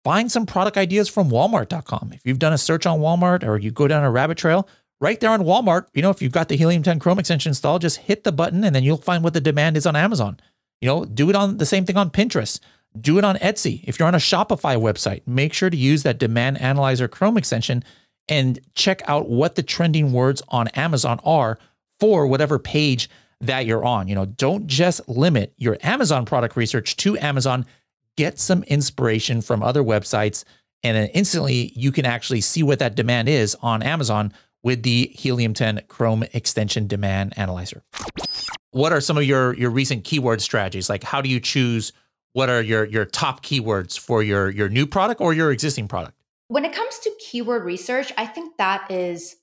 find 0.03 0.31
some 0.31 0.45
product 0.45 0.77
ideas 0.77 1.09
from 1.09 1.29
walmart.com. 1.29 2.11
If 2.13 2.21
you've 2.25 2.39
done 2.39 2.53
a 2.53 2.57
search 2.57 2.85
on 2.85 2.99
Walmart 2.99 3.43
or 3.43 3.57
you 3.57 3.71
go 3.71 3.87
down 3.87 4.03
a 4.03 4.11
rabbit 4.11 4.37
trail, 4.37 4.67
right 5.01 5.19
there 5.19 5.31
on 5.31 5.41
Walmart, 5.41 5.87
you 5.93 6.01
know, 6.01 6.09
if 6.09 6.21
you've 6.21 6.31
got 6.31 6.49
the 6.49 6.57
Helium 6.57 6.83
10 6.83 6.99
Chrome 6.99 7.19
extension 7.19 7.51
installed, 7.51 7.81
just 7.81 7.97
hit 7.97 8.23
the 8.23 8.31
button 8.31 8.63
and 8.63 8.75
then 8.75 8.83
you'll 8.83 8.97
find 8.97 9.23
what 9.23 9.33
the 9.33 9.41
demand 9.41 9.77
is 9.77 9.85
on 9.85 9.95
Amazon. 9.95 10.39
You 10.81 10.87
know, 10.87 11.05
do 11.05 11.29
it 11.29 11.35
on 11.35 11.57
the 11.57 11.65
same 11.65 11.85
thing 11.85 11.97
on 11.97 12.09
Pinterest. 12.09 12.59
Do 12.99 13.17
it 13.17 13.23
on 13.23 13.35
Etsy. 13.37 13.83
If 13.83 13.99
you're 13.99 14.07
on 14.07 14.15
a 14.15 14.19
Shopify 14.19 14.75
website, 14.77 15.21
make 15.27 15.53
sure 15.53 15.69
to 15.69 15.77
use 15.77 16.03
that 16.03 16.17
Demand 16.17 16.59
Analyzer 16.59 17.07
Chrome 17.07 17.37
extension 17.37 17.83
and 18.27 18.59
check 18.75 19.01
out 19.07 19.29
what 19.29 19.55
the 19.55 19.63
trending 19.63 20.13
words 20.13 20.41
on 20.49 20.69
Amazon 20.69 21.19
are 21.23 21.59
for 21.99 22.25
whatever 22.25 22.57
page 22.57 23.09
that 23.41 23.65
you're 23.65 23.83
on. 23.83 24.07
You 24.07 24.15
know, 24.15 24.25
don't 24.25 24.67
just 24.67 25.07
limit 25.07 25.53
your 25.57 25.77
Amazon 25.81 26.25
product 26.25 26.55
research 26.55 26.97
to 26.97 27.17
Amazon. 27.17 27.65
Get 28.17 28.39
some 28.39 28.63
inspiration 28.63 29.41
from 29.41 29.63
other 29.63 29.83
websites, 29.83 30.43
and 30.83 30.97
then 30.97 31.07
instantly 31.13 31.71
you 31.75 31.91
can 31.91 32.05
actually 32.05 32.41
see 32.41 32.63
what 32.63 32.79
that 32.79 32.95
demand 32.95 33.29
is 33.29 33.55
on 33.61 33.81
Amazon 33.81 34.33
with 34.63 34.83
the 34.83 35.11
Helium 35.15 35.53
10 35.53 35.83
Chrome 35.87 36.23
extension 36.33 36.87
demand 36.87 37.33
analyzer. 37.37 37.83
What 38.71 38.91
are 38.91 39.01
some 39.01 39.17
of 39.17 39.23
your 39.23 39.53
your 39.55 39.69
recent 39.69 40.03
keyword 40.03 40.41
strategies? 40.41 40.89
Like 40.89 41.03
how 41.03 41.21
do 41.21 41.29
you 41.29 41.39
choose 41.39 41.93
what 42.33 42.49
are 42.49 42.61
your 42.61 42.85
your 42.85 43.05
top 43.05 43.43
keywords 43.43 43.97
for 43.97 44.21
your 44.21 44.49
your 44.49 44.69
new 44.69 44.85
product 44.85 45.21
or 45.21 45.33
your 45.33 45.51
existing 45.51 45.87
product? 45.87 46.15
When 46.49 46.65
it 46.65 46.73
comes 46.73 46.99
to 46.99 47.11
keyword 47.19 47.63
research, 47.63 48.11
I 48.17 48.25
think 48.25 48.57
that 48.57 48.89
is 48.91 49.35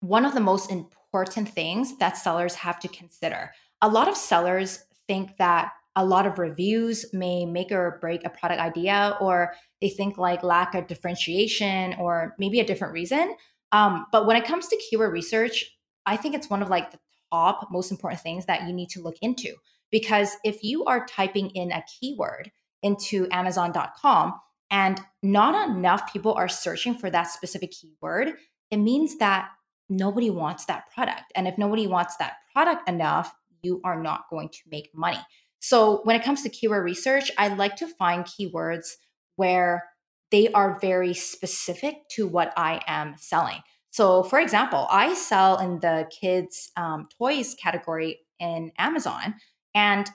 one 0.00 0.24
of 0.24 0.34
the 0.34 0.40
most 0.40 0.70
important 0.70 1.48
things 1.48 1.96
that 1.98 2.16
sellers 2.16 2.54
have 2.56 2.78
to 2.80 2.88
consider. 2.88 3.52
A 3.80 3.88
lot 3.88 4.08
of 4.08 4.16
sellers 4.16 4.84
think 5.06 5.36
that 5.38 5.72
a 5.96 6.04
lot 6.04 6.26
of 6.26 6.38
reviews 6.38 7.06
may 7.12 7.46
make 7.46 7.70
or 7.70 7.98
break 8.00 8.24
a 8.24 8.30
product 8.30 8.60
idea, 8.60 9.16
or 9.20 9.52
they 9.80 9.88
think 9.88 10.18
like 10.18 10.42
lack 10.42 10.74
of 10.74 10.86
differentiation 10.86 11.94
or 11.98 12.34
maybe 12.38 12.60
a 12.60 12.66
different 12.66 12.92
reason. 12.92 13.34
Um, 13.72 14.06
but 14.12 14.26
when 14.26 14.36
it 14.36 14.44
comes 14.44 14.68
to 14.68 14.82
keyword 14.88 15.12
research, 15.12 15.64
I 16.06 16.16
think 16.16 16.34
it's 16.34 16.50
one 16.50 16.62
of 16.62 16.68
like 16.68 16.90
the 16.90 16.98
top 17.32 17.68
most 17.70 17.90
important 17.90 18.20
things 18.20 18.46
that 18.46 18.66
you 18.66 18.72
need 18.72 18.88
to 18.90 19.00
look 19.00 19.16
into 19.22 19.54
because 19.90 20.36
if 20.44 20.62
you 20.62 20.84
are 20.84 21.06
typing 21.06 21.50
in 21.50 21.70
a 21.70 21.82
keyword 22.00 22.50
into 22.82 23.28
Amazon.com, 23.30 24.34
and 24.70 25.00
not 25.22 25.68
enough 25.68 26.12
people 26.12 26.34
are 26.34 26.48
searching 26.48 26.96
for 26.96 27.10
that 27.10 27.28
specific 27.28 27.70
keyword, 27.70 28.32
it 28.72 28.78
means 28.78 29.18
that 29.18 29.50
nobody 29.88 30.30
wants 30.30 30.64
that 30.64 30.90
product. 30.92 31.32
And 31.36 31.46
if 31.46 31.56
nobody 31.58 31.86
wants 31.86 32.16
that 32.16 32.34
product 32.52 32.88
enough, 32.88 33.32
you 33.62 33.80
are 33.84 34.02
not 34.02 34.24
going 34.30 34.48
to 34.48 34.58
make 34.68 34.90
money. 34.92 35.20
So 35.64 36.02
when 36.04 36.14
it 36.14 36.22
comes 36.22 36.42
to 36.42 36.50
keyword 36.50 36.84
research, 36.84 37.30
I 37.38 37.48
like 37.48 37.76
to 37.76 37.86
find 37.86 38.26
keywords 38.26 38.96
where 39.36 39.84
they 40.30 40.52
are 40.52 40.78
very 40.78 41.14
specific 41.14 42.06
to 42.10 42.26
what 42.26 42.52
I 42.54 42.82
am 42.86 43.14
selling. 43.16 43.60
So, 43.90 44.24
for 44.24 44.38
example, 44.40 44.86
I 44.90 45.14
sell 45.14 45.58
in 45.58 45.80
the 45.80 46.06
kids' 46.20 46.70
um, 46.76 47.08
toys 47.16 47.54
category 47.54 48.18
in 48.38 48.72
Amazon, 48.76 49.36
and 49.74 50.06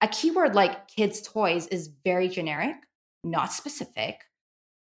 a 0.00 0.08
keyword 0.08 0.56
like 0.56 0.88
kids' 0.88 1.22
toys 1.22 1.68
is 1.68 1.90
very 2.04 2.26
generic 2.26 2.74
not 3.22 3.52
specific. 3.52 4.16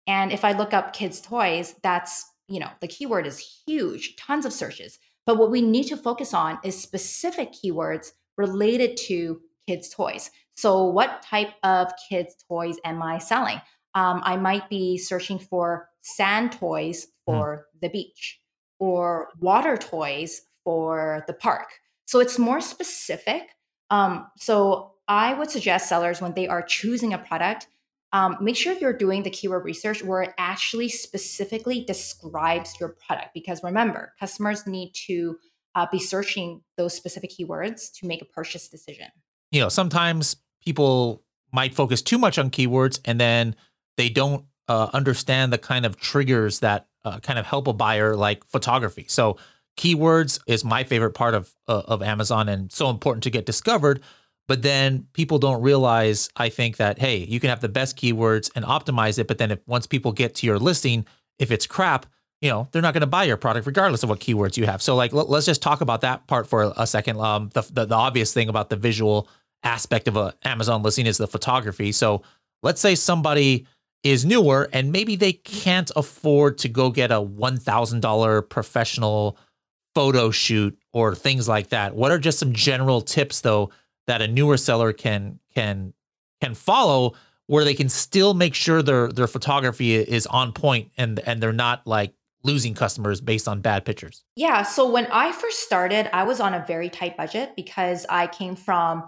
And 0.08 0.32
if 0.32 0.46
I 0.46 0.54
look 0.54 0.74
up 0.74 0.93
kids' 0.93 1.20
toys, 1.20 1.76
that's, 1.84 2.24
you 2.48 2.62
know, 2.62 2.70
the 2.80 2.88
keyword 2.88 3.28
is 3.28 3.62
huge, 3.67 4.15
tons 4.15 4.46
of 4.46 4.54
searches. 4.54 5.00
But 5.26 5.38
what 5.38 5.52
we 5.52 5.62
need 5.62 5.86
to 5.86 5.98
focus 5.98 6.34
on 6.34 6.60
is 6.63 6.82
specific 6.82 7.52
keywords 7.52 8.13
related 8.38 8.96
to 9.08 9.41
kids' 9.67 9.89
toys. 9.89 10.32
So, 10.56 10.86
what 10.86 11.21
type 11.21 11.53
of 11.63 11.91
kids' 12.10 12.36
toys 12.47 12.77
am 12.84 13.01
I 13.03 13.17
selling? 13.19 13.62
Um, 13.93 14.21
I 14.23 14.38
might 14.38 14.69
be 14.69 14.97
searching 14.97 15.39
for 15.39 15.89
sand 16.01 16.53
toys 16.53 17.08
hmm. 17.27 17.34
for 17.34 17.58
mm. 17.58 17.80
the 17.82 17.89
beach 17.89 18.39
or 18.80 19.30
water 19.39 19.77
toys 19.77 20.41
for 20.63 21.23
the 21.27 21.34
park. 21.34 21.67
So, 22.06 22.19
it's 22.19 22.39
more 22.39 22.62
specific. 22.62 23.43
Um, 23.89 24.27
so, 24.38 24.93
I 25.08 25.34
would 25.34 25.49
suggest 25.49 25.88
sellers 25.88 26.21
when 26.21 26.34
they 26.34 26.47
are 26.47 26.62
choosing 26.62 27.13
a 27.13 27.17
product, 27.17 27.67
um, 28.13 28.38
make 28.41 28.56
sure 28.56 28.73
you're 28.73 28.93
doing 28.93 29.23
the 29.23 29.30
keyword 29.30 29.63
research 29.63 30.03
where 30.03 30.21
it 30.21 30.34
actually 30.38 30.89
specifically 30.89 31.84
describes 31.86 32.80
your 32.80 32.95
product. 33.06 33.30
Because 33.34 33.63
remember, 33.63 34.13
customers 34.19 34.65
need 34.65 34.91
to 35.08 35.38
uh, 35.75 35.86
be 35.91 35.99
searching 35.99 36.62
those 36.75 36.93
specific 36.93 37.32
keywords 37.32 37.91
to 37.99 38.08
make 38.08 38.21
a 38.21 38.25
purchase 38.25 38.67
decision. 38.67 39.08
You 39.51 39.62
know, 39.62 39.69
sometimes 39.69 40.38
people 40.63 41.23
might 41.53 41.73
focus 41.73 42.01
too 42.01 42.17
much 42.17 42.38
on 42.38 42.49
keywords 42.49 42.99
and 43.05 43.19
then 43.19 43.55
they 43.95 44.10
don't 44.10 44.45
uh, 44.67 44.89
understand 44.93 45.53
the 45.53 45.57
kind 45.57 45.86
of 45.86 45.97
triggers 45.97 46.60
that 46.60 46.88
uh, 47.05 47.19
kind 47.19 47.39
of 47.39 47.45
help 47.45 47.67
a 47.67 47.73
buyer, 47.73 48.15
like 48.15 48.43
photography. 48.45 49.05
So, 49.07 49.38
keywords 49.77 50.39
is 50.47 50.65
my 50.65 50.83
favorite 50.83 51.12
part 51.12 51.36
of 51.36 51.53
uh, 51.67 51.83
of 51.86 52.01
Amazon 52.01 52.49
and 52.49 52.71
so 52.71 52.89
important 52.89 53.23
to 53.23 53.29
get 53.29 53.45
discovered 53.45 54.01
but 54.47 54.62
then 54.62 55.07
people 55.13 55.39
don't 55.39 55.62
realize, 55.62 56.29
I 56.38 56.49
think 56.49 56.77
that, 56.77 56.99
hey, 56.99 57.17
you 57.17 57.39
can 57.39 57.49
have 57.49 57.60
the 57.60 57.69
best 57.69 57.97
keywords 57.97 58.49
and 58.55 58.63
optimize 58.63 59.19
it. 59.19 59.27
But 59.27 59.38
then 59.38 59.51
if 59.51 59.60
once 59.67 59.86
people 59.86 60.13
get 60.13 60.36
to 60.36 60.47
your 60.47 60.57
listing, 60.57 61.05
if 61.38 61.51
it's 61.51 61.67
crap, 61.67 62.05
you 62.41 62.50
know 62.50 62.67
they're 62.71 62.82
not 62.82 62.93
going 62.93 63.02
to 63.02 63.08
buy 63.08 63.23
your 63.23 63.38
product 63.38 63.65
regardless 63.65 64.04
of 64.04 64.10
what 64.10 64.19
keywords 64.19 64.58
you 64.58 64.65
have. 64.65 64.82
So 64.82 64.95
like 64.95 65.13
let, 65.13 65.30
us 65.30 65.45
just 65.45 65.62
talk 65.62 65.82
about 65.82 66.02
that 66.02 66.28
part 66.28 66.47
for 66.47 66.73
a 66.76 66.88
second. 66.88 67.19
Um, 67.19 67.50
the, 67.54 67.62
the 67.71 67.86
the 67.86 67.95
obvious 67.95 68.34
thing 68.34 68.50
about 68.50 68.69
the 68.69 68.76
visual 68.76 69.28
aspect 69.63 70.08
of 70.08 70.15
a 70.15 70.34
Amazon 70.43 70.84
listing 70.84 71.06
is 71.06 71.17
the 71.17 71.28
photography. 71.28 71.91
So 71.91 72.21
let's 72.63 72.82
say 72.82 72.95
somebody 72.95 73.65
is 74.04 74.26
newer 74.26 74.69
and 74.71 74.91
maybe 74.91 75.15
they 75.15 75.34
can't 75.34 75.91
afford 75.95 76.58
to 76.60 76.69
go 76.69 76.89
get 76.91 77.12
a 77.12 77.15
$1000 77.15 78.50
professional 78.50 79.38
photo 79.95 80.30
shoot 80.30 80.78
or 80.93 81.15
things 81.15 81.47
like 81.47 81.69
that. 81.69 81.95
What 81.95 82.12
are 82.12 82.19
just 82.19 82.39
some 82.39 82.54
general 82.54 83.02
tips 83.02 83.41
though 83.41 83.71
that 84.06 84.21
a 84.21 84.28
newer 84.28 84.58
seller 84.58 84.93
can 84.93 85.39
can 85.54 85.93
can 86.41 86.54
follow 86.54 87.13
where 87.47 87.63
they 87.63 87.73
can 87.73 87.89
still 87.89 88.34
make 88.34 88.54
sure 88.54 88.82
their 88.82 89.08
their 89.12 89.28
photography 89.28 89.95
is 89.95 90.28
on 90.28 90.54
point 90.54 90.91
and 90.97 91.19
and 91.19 91.41
they're 91.41 91.52
not 91.52 91.86
like 91.88 92.13
losing 92.47 92.73
customers 92.73 93.21
based 93.21 93.47
on 93.47 93.62
bad 93.62 93.86
pictures? 93.86 94.23
Yeah, 94.36 94.63
so 94.63 94.89
when 94.89 95.05
I 95.07 95.31
first 95.31 95.60
started, 95.60 96.10
I 96.15 96.23
was 96.23 96.39
on 96.39 96.53
a 96.53 96.65
very 96.65 96.89
tight 96.89 97.15
budget 97.15 97.51
because 97.55 98.05
I 98.10 98.27
came 98.27 98.55
from 98.55 99.07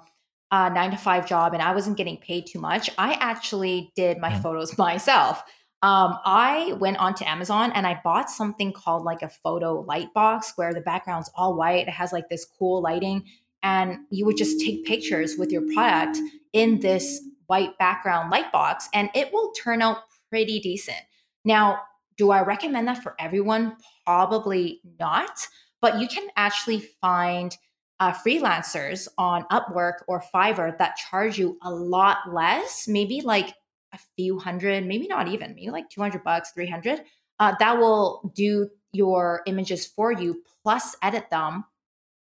a 0.51 0.69
9 0.69 0.91
to 0.91 0.97
5 0.97 1.27
job 1.27 1.53
and 1.53 1.61
I 1.63 1.73
wasn't 1.73 1.97
getting 1.97 2.17
paid 2.17 2.45
too 2.45 2.59
much. 2.59 2.89
I 2.97 3.13
actually 3.13 3.91
did 3.95 4.19
my 4.19 4.31
mm. 4.31 4.41
photos 4.43 4.77
myself. 4.77 5.41
Um, 5.81 6.17
I 6.25 6.73
went 6.73 6.97
onto 6.97 7.23
Amazon 7.23 7.71
and 7.73 7.87
I 7.87 8.01
bought 8.03 8.29
something 8.29 8.73
called 8.73 9.05
like 9.05 9.21
a 9.21 9.29
photo 9.29 9.79
light 9.87 10.13
box 10.13 10.53
where 10.57 10.73
the 10.73 10.81
background's 10.81 11.31
all 11.35 11.55
white. 11.55 11.87
It 11.87 11.91
has 11.91 12.11
like 12.11 12.27
this 12.29 12.45
cool 12.45 12.81
lighting, 12.81 13.23
and 13.63 13.99
you 14.09 14.25
would 14.25 14.37
just 14.37 14.59
take 14.59 14.85
pictures 14.85 15.37
with 15.37 15.51
your 15.51 15.63
product 15.73 16.17
in 16.53 16.79
this 16.79 17.21
white 17.49 17.77
background 17.79 18.29
light 18.29 18.51
box 18.51 18.87
and 18.93 19.09
it 19.15 19.33
will 19.33 19.51
turn 19.53 19.81
out 19.81 19.97
pretty 20.29 20.59
decent. 20.59 20.99
Now, 21.43 21.79
do 22.19 22.31
I 22.31 22.43
recommend 22.43 22.87
that 22.89 23.01
for 23.01 23.15
everyone? 23.17 23.77
Probably 24.05 24.81
not, 24.99 25.47
but 25.81 25.99
you 25.99 26.07
can 26.07 26.27
actually 26.35 26.81
find 27.01 27.57
uh, 28.01 28.11
freelancers 28.11 29.07
on 29.17 29.45
Upwork 29.51 30.03
or 30.07 30.21
Fiverr 30.33 30.77
that 30.77 30.97
charge 30.97 31.39
you 31.39 31.57
a 31.63 31.71
lot 31.71 32.17
less, 32.31 32.89
maybe 32.89 33.21
like 33.21 33.55
a 33.93 33.99
few 34.17 34.37
hundred, 34.37 34.85
maybe 34.85 35.07
not 35.07 35.29
even, 35.29 35.55
maybe 35.55 35.69
like 35.69 35.89
200 35.89 36.21
bucks, 36.21 36.51
300, 36.51 37.01
uh, 37.39 37.55
that 37.59 37.77
will 37.77 38.31
do 38.35 38.69
your 38.91 39.41
images 39.47 39.87
for 39.87 40.11
you 40.11 40.43
plus 40.61 40.97
edit 41.01 41.29
them. 41.31 41.63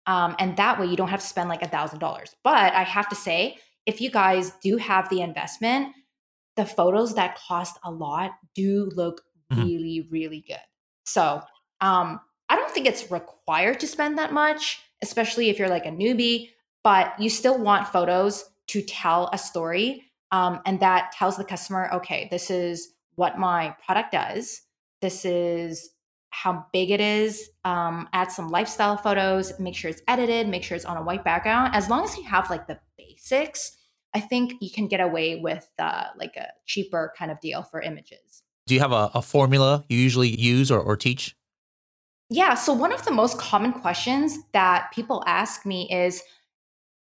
Um, 0.06 0.34
and 0.38 0.56
that 0.56 0.80
way 0.80 0.86
you 0.86 0.96
don't 0.96 1.08
have 1.08 1.20
to 1.20 1.26
spend 1.26 1.50
like 1.50 1.62
a 1.62 1.68
thousand 1.68 1.98
dollars. 1.98 2.34
But 2.42 2.72
I 2.72 2.84
have 2.84 3.10
to 3.10 3.14
say, 3.14 3.58
if 3.84 4.00
you 4.00 4.10
guys 4.10 4.52
do 4.62 4.78
have 4.78 5.10
the 5.10 5.20
investment, 5.20 5.92
the 6.56 6.64
photos 6.64 7.14
that 7.16 7.36
cost 7.36 7.78
a 7.84 7.90
lot 7.90 8.32
do 8.54 8.90
look 8.94 9.22
mm-hmm. 9.52 9.62
really, 9.62 10.08
really 10.10 10.44
good. 10.46 10.56
So 11.04 11.42
um, 11.80 12.20
I 12.48 12.56
don't 12.56 12.70
think 12.70 12.86
it's 12.86 13.10
required 13.10 13.80
to 13.80 13.86
spend 13.86 14.18
that 14.18 14.32
much, 14.32 14.80
especially 15.02 15.50
if 15.50 15.58
you're 15.58 15.68
like 15.68 15.86
a 15.86 15.90
newbie, 15.90 16.50
but 16.82 17.18
you 17.18 17.30
still 17.30 17.58
want 17.58 17.88
photos 17.88 18.44
to 18.68 18.82
tell 18.82 19.28
a 19.32 19.38
story. 19.38 20.04
Um, 20.32 20.60
and 20.66 20.80
that 20.80 21.12
tells 21.12 21.36
the 21.36 21.44
customer, 21.44 21.90
okay, 21.92 22.28
this 22.30 22.50
is 22.50 22.94
what 23.14 23.38
my 23.38 23.76
product 23.84 24.12
does. 24.12 24.62
This 25.00 25.24
is 25.24 25.90
how 26.30 26.66
big 26.72 26.90
it 26.90 27.00
is. 27.00 27.50
Um, 27.64 28.08
add 28.12 28.32
some 28.32 28.48
lifestyle 28.48 28.96
photos, 28.96 29.58
make 29.60 29.76
sure 29.76 29.90
it's 29.90 30.02
edited, 30.08 30.48
make 30.48 30.64
sure 30.64 30.76
it's 30.76 30.84
on 30.84 30.96
a 30.96 31.02
white 31.02 31.22
background. 31.22 31.74
As 31.74 31.88
long 31.88 32.02
as 32.04 32.16
you 32.16 32.24
have 32.24 32.50
like 32.50 32.66
the 32.66 32.80
basics, 32.98 33.76
I 34.14 34.20
think 34.20 34.54
you 34.60 34.70
can 34.70 34.88
get 34.88 35.00
away 35.00 35.36
with 35.36 35.70
uh, 35.78 36.06
like 36.16 36.36
a 36.36 36.48
cheaper 36.66 37.12
kind 37.18 37.30
of 37.30 37.40
deal 37.40 37.62
for 37.62 37.80
images. 37.80 38.43
Do 38.66 38.74
you 38.74 38.80
have 38.80 38.92
a, 38.92 39.10
a 39.14 39.22
formula 39.22 39.84
you 39.88 39.98
usually 39.98 40.28
use 40.28 40.70
or, 40.70 40.80
or 40.80 40.96
teach? 40.96 41.36
Yeah. 42.30 42.54
So, 42.54 42.72
one 42.72 42.92
of 42.92 43.04
the 43.04 43.10
most 43.10 43.38
common 43.38 43.72
questions 43.72 44.38
that 44.52 44.90
people 44.92 45.22
ask 45.26 45.66
me 45.66 45.88
is 45.90 46.22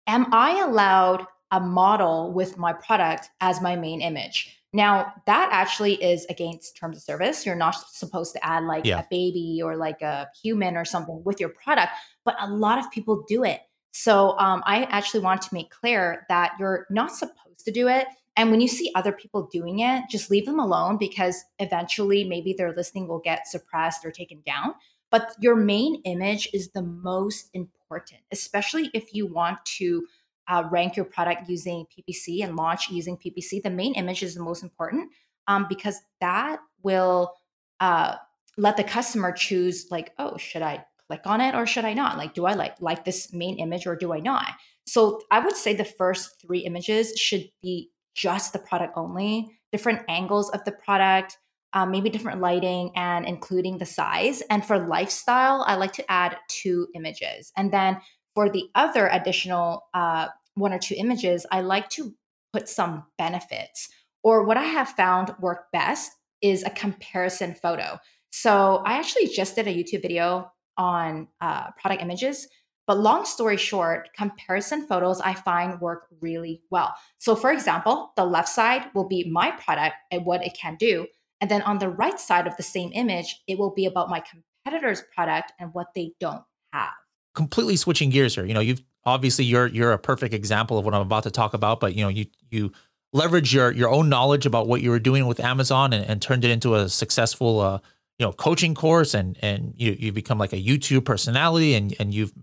Am 0.07 0.33
I 0.33 0.59
allowed 0.61 1.25
a 1.51 1.59
model 1.59 2.31
with 2.33 2.57
my 2.57 2.73
product 2.73 3.29
as 3.41 3.61
my 3.61 3.75
main 3.75 4.01
image? 4.01 4.55
Now, 4.71 5.13
that 5.25 5.49
actually 5.51 5.95
is 5.95 6.25
against 6.29 6.77
terms 6.77 6.97
of 6.97 7.03
service. 7.03 7.45
You're 7.45 7.55
not 7.55 7.75
supposed 7.91 8.33
to 8.33 8.45
add 8.45 8.63
like 8.65 8.85
yeah. 8.85 8.99
a 8.99 9.05
baby 9.09 9.61
or 9.63 9.75
like 9.75 10.01
a 10.01 10.27
human 10.41 10.77
or 10.77 10.85
something 10.85 11.21
with 11.25 11.39
your 11.39 11.49
product, 11.49 11.91
but 12.23 12.35
a 12.39 12.47
lot 12.47 12.79
of 12.79 12.89
people 12.91 13.23
do 13.27 13.43
it. 13.43 13.61
So, 13.91 14.37
um, 14.39 14.63
I 14.65 14.83
actually 14.85 15.21
want 15.21 15.41
to 15.43 15.53
make 15.53 15.69
clear 15.69 16.25
that 16.29 16.53
you're 16.59 16.87
not 16.89 17.11
supposed 17.11 17.65
to 17.65 17.71
do 17.71 17.87
it. 17.87 18.07
And 18.39 18.51
when 18.51 18.61
you 18.61 18.69
see 18.69 18.89
other 18.95 19.11
people 19.11 19.49
doing 19.51 19.79
it, 19.79 20.05
just 20.09 20.31
leave 20.31 20.45
them 20.45 20.59
alone 20.59 20.95
because 20.97 21.43
eventually 21.59 22.23
maybe 22.23 22.55
their 22.57 22.73
listing 22.73 23.05
will 23.05 23.19
get 23.19 23.45
suppressed 23.45 24.05
or 24.05 24.11
taken 24.11 24.41
down. 24.45 24.75
But 25.11 25.35
your 25.41 25.57
main 25.57 26.01
image 26.05 26.47
is 26.53 26.69
the 26.69 26.81
most 26.81 27.49
important, 27.53 28.21
especially 28.31 28.91
if 28.93 29.13
you 29.13 29.27
want 29.27 29.57
to 29.79 30.05
uh, 30.47 30.63
rank 30.71 30.95
your 30.95 31.03
product 31.03 31.49
using 31.49 31.85
PPC 31.91 32.41
and 32.41 32.55
launch 32.55 32.89
using 32.89 33.17
PPC. 33.17 33.61
The 33.61 33.69
main 33.69 33.93
image 33.95 34.23
is 34.23 34.35
the 34.35 34.41
most 34.41 34.63
important 34.63 35.11
um, 35.49 35.65
because 35.67 35.99
that 36.21 36.59
will 36.81 37.33
uh, 37.81 38.15
let 38.55 38.77
the 38.77 38.85
customer 38.85 39.33
choose, 39.33 39.87
like, 39.91 40.13
oh, 40.17 40.37
should 40.37 40.61
I 40.61 40.85
click 41.07 41.23
on 41.25 41.41
it 41.41 41.55
or 41.55 41.65
should 41.65 41.83
I 41.83 41.93
not? 41.93 42.17
Like, 42.17 42.35
do 42.35 42.45
I 42.45 42.53
like 42.53 42.79
like 42.79 43.03
this 43.03 43.33
main 43.33 43.59
image 43.59 43.85
or 43.85 43.97
do 43.97 44.13
I 44.13 44.21
not? 44.21 44.53
So 44.85 45.23
I 45.29 45.39
would 45.39 45.57
say 45.57 45.73
the 45.73 45.83
first 45.83 46.39
three 46.41 46.59
images 46.59 47.19
should 47.19 47.49
be 47.61 47.89
just 48.19 48.53
the 48.53 48.59
product 48.59 48.93
only, 48.97 49.57
different 49.71 50.01
angles 50.09 50.49
of 50.49 50.63
the 50.65 50.71
product, 50.71 51.37
um, 51.73 51.91
maybe 51.91 52.09
different 52.09 52.41
lighting, 52.41 52.91
and 52.95 53.25
including 53.25 53.77
the 53.77 53.85
size. 53.85 54.41
And 54.49 54.65
for 54.65 54.87
lifestyle, 54.87 55.63
I 55.65 55.75
like 55.75 55.93
to 55.93 56.11
add 56.11 56.37
two 56.49 56.87
images. 56.95 57.51
And 57.55 57.71
then 57.71 58.01
for 58.35 58.49
the 58.49 58.65
other 58.75 59.07
additional 59.07 59.87
uh, 59.93 60.27
one 60.55 60.73
or 60.73 60.79
two 60.79 60.95
images, 60.97 61.45
I 61.51 61.61
like 61.61 61.89
to 61.91 62.13
put 62.51 62.67
some 62.67 63.05
benefits. 63.17 63.89
Or 64.23 64.43
what 64.43 64.57
I 64.57 64.63
have 64.63 64.89
found 64.89 65.33
work 65.39 65.71
best 65.71 66.11
is 66.41 66.63
a 66.63 66.69
comparison 66.69 67.55
photo. 67.55 67.99
So 68.31 68.81
I 68.85 68.97
actually 68.97 69.27
just 69.27 69.55
did 69.55 69.67
a 69.67 69.73
YouTube 69.73 70.01
video 70.01 70.51
on 70.77 71.27
uh, 71.41 71.71
product 71.79 72.01
images 72.01 72.47
but 72.89 72.97
long 72.97 73.23
story 73.23 73.55
short, 73.55 74.09
comparison 74.17 74.87
photos 74.87 75.21
I 75.21 75.35
find 75.35 75.79
work 75.79 76.07
really 76.21 76.63
well. 76.71 76.95
So, 77.19 77.35
for 77.35 77.51
example, 77.51 78.13
the 78.15 78.25
left 78.25 78.49
side 78.49 78.85
will 78.95 79.07
be 79.07 79.29
my 79.29 79.51
product 79.51 79.93
and 80.09 80.25
what 80.25 80.43
it 80.43 80.57
can 80.59 80.75
do. 80.75 81.05
And 81.39 81.51
then 81.51 81.61
on 81.61 81.77
the 81.77 81.87
right 81.87 82.19
side 82.19 82.47
of 82.47 82.57
the 82.57 82.63
same 82.63 82.89
image, 82.95 83.43
it 83.47 83.59
will 83.59 83.69
be 83.69 83.85
about 83.85 84.09
my 84.09 84.23
competitor's 84.65 85.03
product 85.13 85.53
and 85.59 85.71
what 85.71 85.89
they 85.93 86.13
don't 86.19 86.41
have. 86.73 86.89
Completely 87.35 87.75
switching 87.75 88.09
gears 88.09 88.33
here. 88.33 88.43
You 88.43 88.55
know, 88.55 88.59
you've 88.59 88.81
obviously 89.05 89.45
you're 89.45 89.67
you're 89.67 89.91
a 89.91 89.99
perfect 89.99 90.33
example 90.33 90.79
of 90.79 90.83
what 90.83 90.95
I'm 90.95 91.01
about 91.01 91.21
to 91.23 91.31
talk 91.31 91.53
about, 91.53 91.79
but 91.79 91.93
you 91.93 92.01
know, 92.01 92.09
you 92.09 92.25
you 92.49 92.71
leverage 93.13 93.53
your 93.53 93.71
your 93.71 93.91
own 93.91 94.09
knowledge 94.09 94.47
about 94.47 94.67
what 94.67 94.81
you 94.81 94.89
were 94.89 94.97
doing 94.97 95.27
with 95.27 95.39
Amazon 95.39 95.93
and, 95.93 96.03
and 96.05 96.23
turned 96.23 96.43
it 96.43 96.49
into 96.49 96.73
a 96.73 96.89
successful 96.89 97.59
uh, 97.59 97.79
you 98.17 98.25
know 98.25 98.31
coaching 98.33 98.73
course 98.73 99.13
and 99.13 99.37
and 99.43 99.75
you 99.77 99.95
you 99.99 100.11
become 100.11 100.39
like 100.39 100.53
a 100.53 100.61
YouTube 100.61 101.05
personality 101.05 101.75
and 101.75 101.95
and 101.99 102.15
you've 102.15 102.33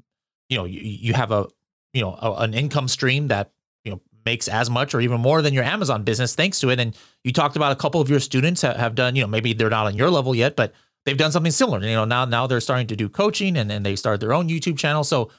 you 0.48 0.56
know 0.56 0.64
you, 0.64 0.80
you 0.80 1.12
have 1.14 1.32
a 1.32 1.46
you 1.92 2.02
know 2.02 2.16
a, 2.20 2.42
an 2.42 2.54
income 2.54 2.88
stream 2.88 3.28
that 3.28 3.52
you 3.85 3.92
know 3.92 4.00
makes 4.24 4.48
as 4.48 4.68
much 4.68 4.94
or 4.94 5.00
even 5.00 5.20
more 5.20 5.42
than 5.42 5.54
your 5.54 5.64
Amazon 5.64 6.02
business 6.02 6.35
thanks 6.35 6.61
to 6.61 6.70
it. 6.70 6.80
And 6.80 6.96
you 7.24 7.32
talked 7.32 7.56
about 7.56 7.72
a 7.72 7.76
couple 7.76 8.00
of 8.00 8.11
your 8.11 8.20
students 8.20 8.62
have, 8.62 8.76
have 8.76 8.94
done 8.94 9.16
you 9.16 9.22
know 9.22 9.28
maybe 9.28 9.52
they're 9.52 9.70
not 9.70 9.87
on 9.87 9.96
your 9.96 10.11
level 10.11 10.35
yet, 10.35 10.56
but 10.56 10.72
they've 11.04 11.16
done 11.16 11.32
something 11.32 11.52
similar. 11.52 11.80
You 11.80 11.94
know 11.94 12.04
now 12.04 12.24
now 12.24 12.46
they're 12.46 12.61
starting 12.61 12.87
to 12.88 12.96
do 12.96 13.09
coaching 13.09 13.56
and 13.56 13.70
and 13.70 13.85
they 13.85 13.96
start 13.96 14.20
their 14.20 14.32
own 14.32 14.48
YouTube 14.48 14.78
channel. 14.78 15.04
So 15.04 15.30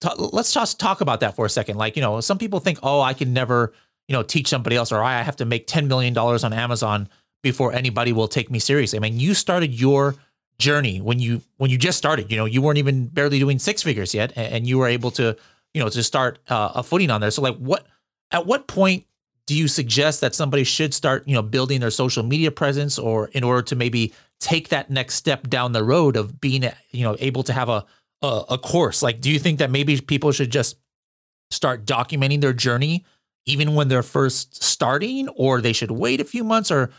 t- 0.00 0.08
let's 0.16 0.52
just 0.52 0.78
talk 0.78 1.00
about 1.00 1.20
that 1.20 1.36
for 1.36 1.46
a 1.46 1.50
second. 1.50 1.76
Like 1.76 1.96
you 1.96 2.02
know 2.02 2.20
some 2.20 2.38
people 2.38 2.60
think 2.60 2.78
oh 2.82 3.00
I 3.00 3.14
can 3.14 3.32
never 3.32 3.72
you 4.08 4.12
know 4.12 4.22
teach 4.22 4.48
somebody 4.48 4.76
else 4.76 4.92
or 4.92 5.02
I 5.02 5.22
have 5.22 5.36
to 5.36 5.44
make 5.44 5.66
ten 5.66 5.88
million 5.88 6.14
dollars 6.14 6.44
on 6.44 6.52
Amazon 6.52 7.08
before 7.42 7.72
anybody 7.72 8.12
will 8.12 8.28
take 8.28 8.50
me 8.50 8.58
seriously. 8.58 8.98
I 8.98 9.00
mean 9.00 9.18
you 9.18 9.34
started 9.34 9.72
your 9.72 10.16
journey 10.58 11.00
when 11.00 11.20
you 11.20 11.40
when 11.58 11.70
you 11.70 11.78
just 11.78 11.96
started 11.96 12.30
you 12.30 12.36
know 12.36 12.44
you 12.44 12.60
weren't 12.60 12.78
even 12.78 13.06
barely 13.06 13.38
doing 13.38 13.58
six 13.60 13.82
figures 13.82 14.12
yet 14.12 14.32
and 14.36 14.66
you 14.66 14.76
were 14.76 14.88
able 14.88 15.10
to 15.10 15.36
you 15.74 15.82
know 15.82 15.88
to 15.88 16.02
start 16.02 16.38
uh, 16.48 16.72
a 16.74 16.82
footing 16.82 17.10
on 17.10 17.20
there. 17.20 17.30
So 17.30 17.42
like 17.42 17.56
what 17.56 17.86
at 18.32 18.46
what 18.46 18.66
point 18.66 19.04
do 19.46 19.56
you 19.56 19.68
suggest 19.68 20.20
that 20.20 20.34
somebody 20.34 20.64
should 20.64 20.92
start 20.92 21.26
you 21.26 21.34
know 21.34 21.42
building 21.42 21.80
their 21.80 21.90
social 21.90 22.22
media 22.22 22.50
presence 22.50 22.98
or 22.98 23.28
in 23.28 23.44
order 23.44 23.62
to 23.62 23.76
maybe 23.76 24.12
take 24.40 24.68
that 24.68 24.90
next 24.90 25.14
step 25.14 25.48
down 25.48 25.72
the 25.72 25.84
road 25.84 26.16
of 26.16 26.40
being 26.40 26.64
you 26.90 27.04
know 27.04 27.16
able 27.20 27.42
to 27.44 27.52
have 27.52 27.68
a 27.68 27.84
a, 28.22 28.44
a 28.50 28.58
course? 28.58 29.02
Like 29.02 29.20
do 29.20 29.30
you 29.30 29.38
think 29.38 29.58
that 29.58 29.70
maybe 29.70 30.00
people 30.00 30.32
should 30.32 30.50
just 30.50 30.76
start 31.50 31.84
documenting 31.86 32.40
their 32.40 32.52
journey 32.52 33.04
even 33.46 33.74
when 33.74 33.88
they're 33.88 34.02
first 34.02 34.62
starting 34.62 35.28
or 35.30 35.60
they 35.60 35.72
should 35.72 35.90
wait 35.90 36.20
a 36.20 36.24
few 36.24 36.44
months 36.44 36.70
or 36.70 36.90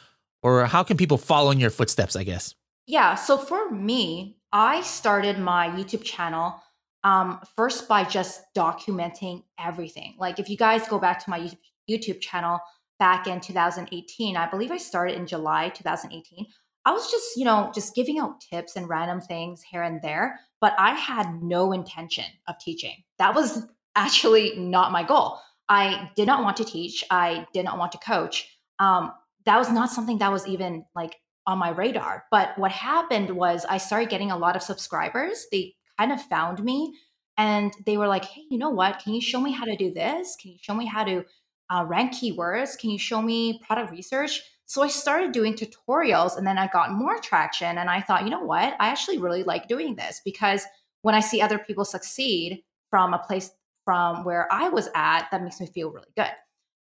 or 0.41 0.65
how 0.65 0.84
can 0.84 0.98
people 0.98 1.17
follow 1.17 1.52
in 1.52 1.60
your 1.60 1.69
footsteps 1.69 2.15
i 2.15 2.24
guess 2.24 2.56
yeah. 2.89 3.13
So 3.13 3.38
for 3.38 3.69
me, 3.69 4.39
I 4.52 4.82
started 4.82 5.38
my 5.38 5.69
YouTube 5.69 6.04
channel 6.04 6.60
um, 7.04 7.39
first 7.56 7.88
by 7.88 8.04
just 8.04 8.41
documenting 8.58 9.43
everything. 9.60 10.15
Like 10.17 10.39
if 10.39 10.49
you 10.49 10.58
guys 10.58 10.88
go 10.88 10.97
back 10.97 11.23
to 11.23 11.30
my 11.30 11.52
YouTube 11.88 12.19
channel 12.19 12.60
back 12.97 13.28
in 13.28 13.41
2018, 13.41 14.36
I 14.36 14.49
believe 14.49 14.71
I 14.71 14.78
started 14.78 15.17
in 15.17 15.28
July 15.28 15.69
2018. 15.69 16.47
I 16.84 16.91
was 16.91 17.12
just, 17.12 17.38
you 17.38 17.45
know, 17.45 17.71
just 17.75 17.93
giving 17.93 18.17
out 18.17 18.41
tips 18.41 18.75
and 18.75 18.89
random 18.89 19.21
things 19.21 19.62
here 19.62 19.84
and 19.84 20.02
there, 20.02 20.39
but 20.60 20.73
I 20.80 20.95
had 20.95 21.43
no 21.43 21.71
intention 21.71 22.25
of 22.47 22.58
teaching. 22.58 22.95
That 23.19 23.36
was 23.36 23.67
actually 23.95 24.58
not 24.58 24.91
my 24.91 25.04
goal. 25.04 25.39
I 25.69 26.10
did 26.15 26.25
not 26.25 26.41
want 26.41 26.58
to 26.58 26.65
teach. 26.65 27.04
I 27.12 27.45
did 27.54 27.65
not 27.65 27.78
want 27.78 27.91
to 27.91 27.99
coach. 27.99 28.58
Um, 28.80 29.12
that 29.45 29.60
was 29.60 29.71
not 29.71 29.91
something 29.91 30.17
that 30.17 30.32
was 30.32 30.47
even 30.47 30.86
like 30.95 31.17
on 31.47 31.58
my 31.58 31.69
radar. 31.69 32.25
But 32.32 32.58
what 32.58 32.71
happened 32.71 33.32
was 33.32 33.65
I 33.69 33.78
started 33.78 34.10
getting 34.10 34.32
a 34.32 34.38
lot 34.38 34.56
of 34.56 34.62
subscribers. 34.62 35.47
They 35.52 35.75
kind 35.97 36.12
of 36.12 36.21
found 36.21 36.63
me 36.63 36.93
and 37.38 37.73
they 37.86 37.97
were 37.97 38.08
like, 38.08 38.25
hey, 38.25 38.43
you 38.49 38.58
know 38.58 38.69
what? 38.69 38.99
Can 38.99 39.13
you 39.13 39.21
show 39.21 39.39
me 39.39 39.52
how 39.52 39.65
to 39.65 39.75
do 39.75 39.93
this? 39.93 40.36
Can 40.39 40.52
you 40.52 40.58
show 40.62 40.73
me 40.73 40.86
how 40.86 41.04
to 41.04 41.23
uh, 41.69 41.86
rank 41.88 42.13
keywords? 42.13 42.78
Can 42.78 42.89
you 42.89 42.99
show 42.99 43.21
me 43.21 43.62
product 43.65 43.91
research? 43.91 44.41
So 44.65 44.84
I 44.84 44.88
started 44.88 45.32
doing 45.32 45.56
tutorials 45.56 46.38
and 46.38 46.45
then 46.45 46.58
I 46.58 46.67
got 46.67 46.91
more 46.91 47.17
traction. 47.19 47.78
And 47.78 47.89
I 47.89 48.02
thought, 48.02 48.23
you 48.23 48.30
know 48.30 48.43
what? 48.43 48.75
I 48.80 48.89
actually 48.89 49.17
really 49.17 49.43
like 49.43 49.67
doing 49.67 49.95
this 49.95 50.21
because 50.23 50.63
when 51.02 51.15
I 51.15 51.21
see 51.21 51.41
other 51.41 51.58
people 51.58 51.86
succeed 51.86 52.62
from 52.89 53.13
a 53.13 53.19
place 53.19 53.52
from 53.86 54.23
where 54.23 54.47
I 54.52 54.69
was 54.69 54.89
at, 54.93 55.28
that 55.32 55.41
makes 55.41 55.60
me 55.60 55.67
feel 55.67 55.91
really 55.91 56.12
good. 56.15 56.32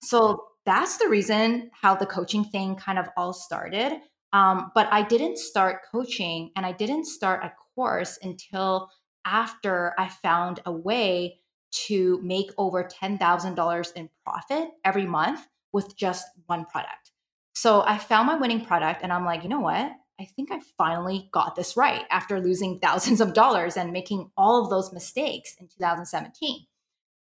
So 0.02 0.46
that's 0.66 0.98
the 0.98 1.10
reason 1.10 1.72
how 1.74 1.96
the 1.96 2.06
coaching 2.06 2.46
thing 2.46 2.76
kind 2.76 2.98
of 3.00 3.10
all 3.18 3.34
started. 3.34 4.00
Um, 4.36 4.74
but 4.76 4.90
I 4.92 5.02
didn't 5.02 5.38
start 5.38 5.84
coaching 5.90 6.52
and 6.58 6.66
I 6.66 6.74
didn't 6.74 7.06
start 7.06 7.46
a 7.46 7.54
course 7.74 8.20
until 8.22 8.90
after 9.24 9.94
I 9.98 10.10
found 10.10 10.60
a 10.66 10.74
way 10.74 11.40
to 11.88 12.20
make 12.22 12.52
over 12.58 12.84
$10,000 12.84 13.94
in 13.94 14.10
profit 14.26 14.72
every 14.84 15.06
month 15.06 15.48
with 15.72 15.96
just 15.96 16.28
one 16.48 16.66
product. 16.66 17.12
So 17.54 17.84
I 17.84 17.98
found 17.98 18.28
my 18.28 18.36
winning 18.36 18.66
product 18.66 19.04
and 19.04 19.14
I'm 19.14 19.24
like, 19.24 19.44
you 19.44 19.48
know 19.48 19.62
what? 19.62 19.90
I 20.20 20.26
think 20.26 20.52
I 20.52 20.60
finally 20.78 21.30
got 21.32 21.56
this 21.56 21.78
right 21.78 22.04
after 22.12 22.42
losing 22.42 22.80
thousands 22.84 23.22
of 23.22 23.34
dollars 23.34 23.78
and 23.78 23.94
making 23.94 24.32
all 24.36 24.62
of 24.62 24.70
those 24.70 24.92
mistakes 24.92 25.56
in 25.62 25.70
2017. 25.70 26.66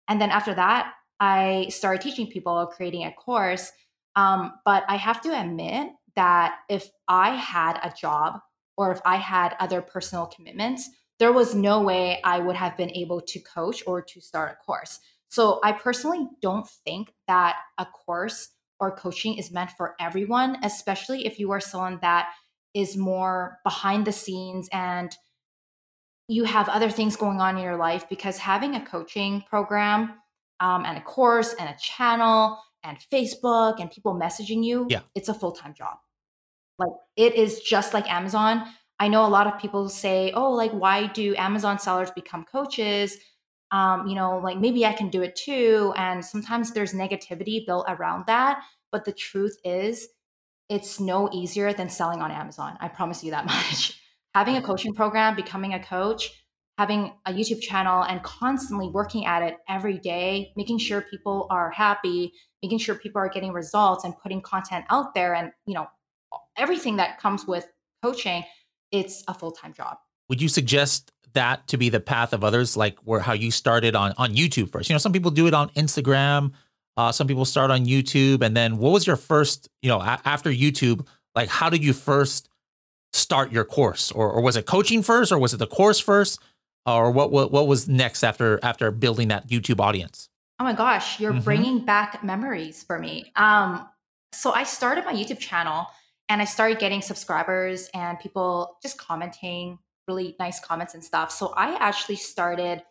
And 0.08 0.18
then 0.18 0.30
after 0.30 0.54
that, 0.54 0.94
I 1.20 1.66
started 1.68 2.00
teaching 2.00 2.28
people, 2.28 2.66
creating 2.74 3.04
a 3.04 3.12
course. 3.12 3.70
Um, 4.16 4.54
but 4.64 4.84
I 4.88 4.96
have 4.96 5.20
to 5.22 5.38
admit 5.38 5.88
that 6.16 6.58
if 6.68 6.90
I 7.08 7.30
had 7.36 7.78
a 7.82 7.92
job 7.94 8.40
or 8.76 8.92
if 8.92 9.00
I 9.04 9.16
had 9.16 9.56
other 9.58 9.82
personal 9.82 10.26
commitments, 10.26 10.88
there 11.18 11.32
was 11.32 11.54
no 11.54 11.80
way 11.80 12.20
I 12.24 12.38
would 12.38 12.56
have 12.56 12.76
been 12.76 12.90
able 12.90 13.20
to 13.20 13.40
coach 13.40 13.82
or 13.86 14.02
to 14.02 14.20
start 14.20 14.52
a 14.52 14.64
course. 14.64 15.00
So 15.28 15.60
I 15.62 15.72
personally 15.72 16.26
don't 16.40 16.68
think 16.84 17.12
that 17.26 17.56
a 17.78 17.86
course 17.86 18.48
or 18.80 18.94
coaching 18.94 19.38
is 19.38 19.52
meant 19.52 19.70
for 19.70 19.94
everyone, 20.00 20.58
especially 20.62 21.26
if 21.26 21.38
you 21.38 21.52
are 21.52 21.60
someone 21.60 21.98
that 22.02 22.30
is 22.74 22.96
more 22.96 23.58
behind 23.64 24.06
the 24.06 24.12
scenes 24.12 24.68
and 24.72 25.16
you 26.28 26.44
have 26.44 26.68
other 26.68 26.90
things 26.90 27.16
going 27.16 27.40
on 27.40 27.56
in 27.56 27.62
your 27.62 27.76
life 27.76 28.08
because 28.08 28.38
having 28.38 28.74
a 28.74 28.84
coaching 28.84 29.42
program 29.48 30.14
um, 30.60 30.84
and 30.84 30.96
a 30.96 31.02
course 31.02 31.54
and 31.54 31.68
a 31.68 31.76
channel 31.78 32.58
and 32.84 32.98
Facebook 33.12 33.80
and 33.80 33.90
people 33.90 34.14
messaging 34.14 34.64
you, 34.64 34.86
yeah. 34.88 35.00
it's 35.14 35.28
a 35.28 35.34
full 35.34 35.52
time 35.52 35.74
job. 35.74 35.98
Like 36.78 36.92
it 37.16 37.34
is 37.34 37.60
just 37.60 37.94
like 37.94 38.10
Amazon. 38.10 38.64
I 38.98 39.08
know 39.08 39.26
a 39.26 39.28
lot 39.28 39.46
of 39.46 39.58
people 39.58 39.88
say, 39.88 40.32
oh, 40.32 40.52
like, 40.52 40.70
why 40.70 41.08
do 41.08 41.34
Amazon 41.36 41.78
sellers 41.78 42.10
become 42.12 42.44
coaches? 42.44 43.16
Um, 43.70 44.06
you 44.06 44.14
know, 44.14 44.38
like 44.38 44.58
maybe 44.58 44.86
I 44.86 44.92
can 44.92 45.08
do 45.08 45.22
it 45.22 45.34
too. 45.34 45.92
And 45.96 46.24
sometimes 46.24 46.72
there's 46.72 46.92
negativity 46.92 47.66
built 47.66 47.86
around 47.88 48.26
that. 48.26 48.62
But 48.92 49.04
the 49.04 49.12
truth 49.12 49.56
is, 49.64 50.08
it's 50.68 51.00
no 51.00 51.28
easier 51.32 51.72
than 51.72 51.88
selling 51.88 52.20
on 52.20 52.30
Amazon. 52.30 52.76
I 52.80 52.88
promise 52.88 53.24
you 53.24 53.30
that 53.32 53.46
much. 53.46 53.98
Having 54.34 54.56
a 54.56 54.62
coaching 54.62 54.94
program, 54.94 55.34
becoming 55.36 55.74
a 55.74 55.82
coach, 55.82 56.41
having 56.78 57.12
a 57.26 57.32
YouTube 57.32 57.60
channel, 57.60 58.02
and 58.02 58.22
constantly 58.22 58.88
working 58.88 59.26
at 59.26 59.42
it 59.42 59.58
every 59.68 59.98
day, 59.98 60.52
making 60.56 60.78
sure 60.78 61.02
people 61.02 61.46
are 61.50 61.70
happy, 61.70 62.32
making 62.62 62.78
sure 62.78 62.94
people 62.94 63.20
are 63.20 63.28
getting 63.28 63.52
results, 63.52 64.04
and 64.04 64.14
putting 64.22 64.40
content 64.40 64.84
out 64.90 65.14
there, 65.14 65.34
and 65.34 65.52
you 65.66 65.74
know, 65.74 65.86
everything 66.56 66.96
that 66.96 67.18
comes 67.20 67.46
with 67.46 67.68
coaching 68.02 68.44
it's 68.92 69.24
a 69.26 69.34
full-time 69.34 69.72
job. 69.72 69.96
Would 70.28 70.40
you 70.40 70.48
suggest 70.48 71.10
that 71.32 71.66
to 71.68 71.78
be 71.78 71.88
the 71.88 71.98
path 71.98 72.32
of 72.32 72.44
others, 72.44 72.76
like 72.76 72.98
where 73.00 73.20
how 73.20 73.32
you 73.32 73.50
started 73.50 73.96
on 73.96 74.12
on 74.18 74.34
YouTube 74.34 74.70
first? 74.70 74.88
You 74.88 74.94
know, 74.94 74.98
some 74.98 75.12
people 75.12 75.30
do 75.30 75.46
it 75.46 75.54
on 75.54 75.70
Instagram. 75.70 76.52
Uh, 76.96 77.10
some 77.10 77.26
people 77.26 77.46
start 77.46 77.70
on 77.70 77.86
YouTube, 77.86 78.42
and 78.42 78.54
then 78.54 78.76
what 78.76 78.92
was 78.92 79.06
your 79.06 79.16
first? 79.16 79.68
You 79.80 79.88
know, 79.88 79.98
a- 79.98 80.20
after 80.24 80.50
YouTube, 80.50 81.06
like 81.34 81.48
how 81.48 81.70
did 81.70 81.82
you 81.82 81.94
first 81.94 82.50
start 83.14 83.50
your 83.50 83.64
course, 83.64 84.12
or 84.12 84.30
or 84.30 84.42
was 84.42 84.56
it 84.56 84.66
coaching 84.66 85.02
first, 85.02 85.32
or 85.32 85.38
was 85.38 85.54
it 85.54 85.56
the 85.56 85.66
course 85.66 85.98
first, 85.98 86.38
or 86.86 87.10
what 87.10 87.30
what 87.30 87.52
what 87.52 87.66
was 87.66 87.88
next 87.88 88.22
after 88.24 88.58
after 88.62 88.90
building 88.90 89.28
that 89.28 89.48
YouTube 89.48 89.80
audience? 89.80 90.28
Oh 90.58 90.64
my 90.64 90.72
gosh, 90.74 91.18
you're 91.18 91.32
mm-hmm. 91.32 91.42
bringing 91.42 91.84
back 91.84 92.22
memories 92.22 92.82
for 92.82 92.98
me. 92.98 93.32
Um, 93.36 93.88
so 94.32 94.52
I 94.52 94.62
started 94.62 95.04
my 95.04 95.12
YouTube 95.12 95.38
channel 95.38 95.86
and 96.28 96.40
I 96.40 96.44
started 96.44 96.78
getting 96.78 97.02
subscribers 97.02 97.88
and 97.94 98.18
people 98.18 98.78
just 98.82 98.96
commenting 98.96 99.78
really 100.08 100.36
nice 100.38 100.60
comments 100.60 100.94
and 100.94 101.04
stuff. 101.04 101.30
So 101.30 101.52
I 101.56 101.76
actually 101.76 102.16
started 102.16 102.82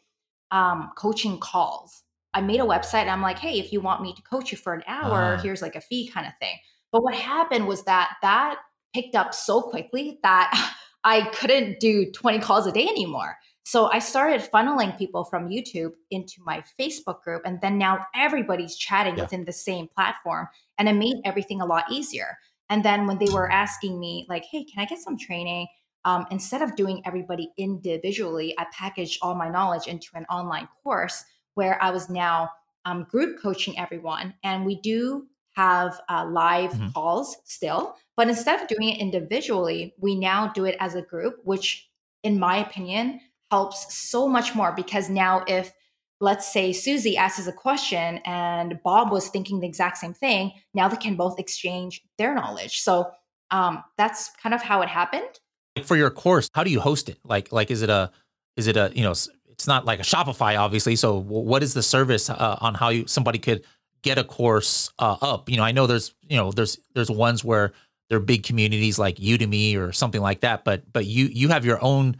um, 0.51 0.91
coaching 0.95 1.39
calls. 1.39 2.03
I 2.33 2.41
made 2.41 2.59
a 2.59 2.63
website 2.63 3.01
and 3.01 3.09
I'm 3.09 3.21
like, 3.21 3.39
hey, 3.39 3.59
if 3.59 3.73
you 3.73 3.81
want 3.81 4.01
me 4.01 4.13
to 4.13 4.21
coach 4.21 4.51
you 4.51 4.57
for 4.57 4.73
an 4.73 4.83
hour, 4.87 5.35
uh. 5.35 5.41
here's 5.41 5.61
like 5.61 5.75
a 5.75 5.81
fee 5.81 6.07
kind 6.07 6.27
of 6.27 6.33
thing. 6.39 6.55
But 6.91 7.03
what 7.03 7.15
happened 7.15 7.67
was 7.67 7.83
that 7.83 8.15
that 8.21 8.57
picked 8.93 9.15
up 9.15 9.33
so 9.33 9.61
quickly 9.61 10.19
that 10.23 10.73
I 11.03 11.29
couldn't 11.33 11.79
do 11.79 12.11
20 12.11 12.39
calls 12.39 12.67
a 12.67 12.71
day 12.71 12.87
anymore. 12.87 13.37
So 13.63 13.91
I 13.91 13.99
started 13.99 14.41
funneling 14.41 14.97
people 14.97 15.23
from 15.23 15.49
YouTube 15.49 15.91
into 16.09 16.41
my 16.43 16.63
Facebook 16.79 17.21
group. 17.21 17.43
And 17.45 17.61
then 17.61 17.77
now 17.77 18.05
everybody's 18.15 18.75
chatting 18.75 19.17
yeah. 19.17 19.23
within 19.23 19.45
the 19.45 19.51
same 19.51 19.87
platform. 19.87 20.47
And 20.77 20.89
it 20.89 20.93
made 20.93 21.17
everything 21.25 21.61
a 21.61 21.65
lot 21.65 21.91
easier. 21.91 22.37
And 22.69 22.83
then 22.83 23.05
when 23.05 23.17
they 23.17 23.31
were 23.31 23.51
asking 23.51 23.99
me, 23.99 24.25
like, 24.29 24.45
hey, 24.45 24.63
can 24.63 24.81
I 24.81 24.85
get 24.85 24.99
some 24.99 25.17
training? 25.17 25.67
Um, 26.05 26.25
instead 26.31 26.61
of 26.61 26.75
doing 26.75 27.01
everybody 27.05 27.51
individually, 27.57 28.55
I 28.57 28.65
packaged 28.73 29.19
all 29.21 29.35
my 29.35 29.49
knowledge 29.49 29.87
into 29.87 30.09
an 30.15 30.25
online 30.25 30.67
course 30.83 31.23
where 31.53 31.81
I 31.83 31.91
was 31.91 32.09
now 32.09 32.49
um, 32.85 33.05
group 33.09 33.39
coaching 33.41 33.77
everyone. 33.77 34.33
And 34.43 34.65
we 34.65 34.79
do 34.81 35.27
have 35.53 35.99
uh, 36.09 36.25
live 36.25 36.71
mm-hmm. 36.71 36.89
calls 36.91 37.37
still, 37.43 37.97
but 38.15 38.29
instead 38.29 38.61
of 38.61 38.67
doing 38.67 38.89
it 38.89 38.99
individually, 38.99 39.93
we 39.99 40.15
now 40.15 40.47
do 40.47 40.65
it 40.65 40.77
as 40.79 40.95
a 40.95 41.01
group, 41.01 41.35
which, 41.43 41.89
in 42.23 42.39
my 42.39 42.57
opinion, 42.57 43.19
helps 43.51 43.93
so 43.93 44.27
much 44.27 44.55
more 44.55 44.71
because 44.71 45.09
now 45.09 45.43
if 45.47 45.73
let's 46.21 46.51
say 46.51 46.71
Susie 46.71 47.17
asks 47.17 47.45
a 47.47 47.51
question 47.51 48.19
and 48.25 48.79
Bob 48.83 49.11
was 49.11 49.27
thinking 49.27 49.59
the 49.59 49.67
exact 49.67 49.97
same 49.97 50.13
thing. 50.13 50.53
Now 50.73 50.87
they 50.87 50.95
can 50.95 51.15
both 51.15 51.39
exchange 51.39 52.01
their 52.17 52.33
knowledge. 52.33 52.79
So 52.79 53.11
um, 53.49 53.83
that's 53.97 54.29
kind 54.41 54.55
of 54.55 54.61
how 54.61 54.81
it 54.81 54.87
happened. 54.87 55.39
For 55.83 55.97
your 55.97 56.11
course, 56.11 56.49
how 56.53 56.63
do 56.63 56.69
you 56.69 56.79
host 56.79 57.09
it? 57.09 57.17
Like, 57.25 57.51
like 57.51 57.71
is 57.71 57.81
it 57.81 57.89
a, 57.89 58.11
is 58.55 58.67
it 58.67 58.77
a, 58.77 58.91
you 58.93 59.03
know, 59.03 59.11
it's 59.11 59.67
not 59.67 59.85
like 59.85 59.99
a 59.99 60.03
Shopify, 60.03 60.57
obviously. 60.57 60.95
So 60.95 61.17
what 61.17 61.63
is 61.63 61.73
the 61.73 61.83
service 61.83 62.29
uh, 62.29 62.57
on 62.61 62.75
how 62.75 62.89
you 62.89 63.07
somebody 63.07 63.39
could 63.39 63.63
get 64.01 64.17
a 64.17 64.23
course 64.23 64.91
uh, 64.99 65.17
up? 65.21 65.49
You 65.49 65.57
know, 65.57 65.63
I 65.63 65.71
know 65.71 65.87
there's, 65.87 66.13
you 66.29 66.37
know, 66.37 66.51
there's 66.51 66.77
there's 66.93 67.11
ones 67.11 67.43
where 67.43 67.73
there 68.09 68.17
are 68.17 68.21
big 68.21 68.43
communities 68.43 68.99
like 68.99 69.15
Udemy 69.17 69.77
or 69.77 69.91
something 69.91 70.21
like 70.21 70.41
that, 70.41 70.65
but 70.65 70.91
but 70.91 71.05
you 71.05 71.25
you 71.25 71.49
have 71.49 71.65
your 71.65 71.83
own 71.83 72.17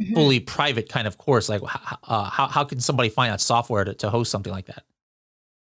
mm-hmm. 0.00 0.14
fully 0.14 0.40
private 0.40 0.88
kind 0.88 1.06
of 1.06 1.18
course 1.18 1.48
like 1.48 1.62
uh, 2.04 2.24
how, 2.24 2.46
how 2.46 2.64
can 2.64 2.80
somebody 2.80 3.08
find 3.08 3.32
that 3.32 3.40
software 3.40 3.84
to, 3.84 3.94
to 3.94 4.10
host 4.10 4.30
something 4.30 4.52
like 4.52 4.66
that? 4.66 4.84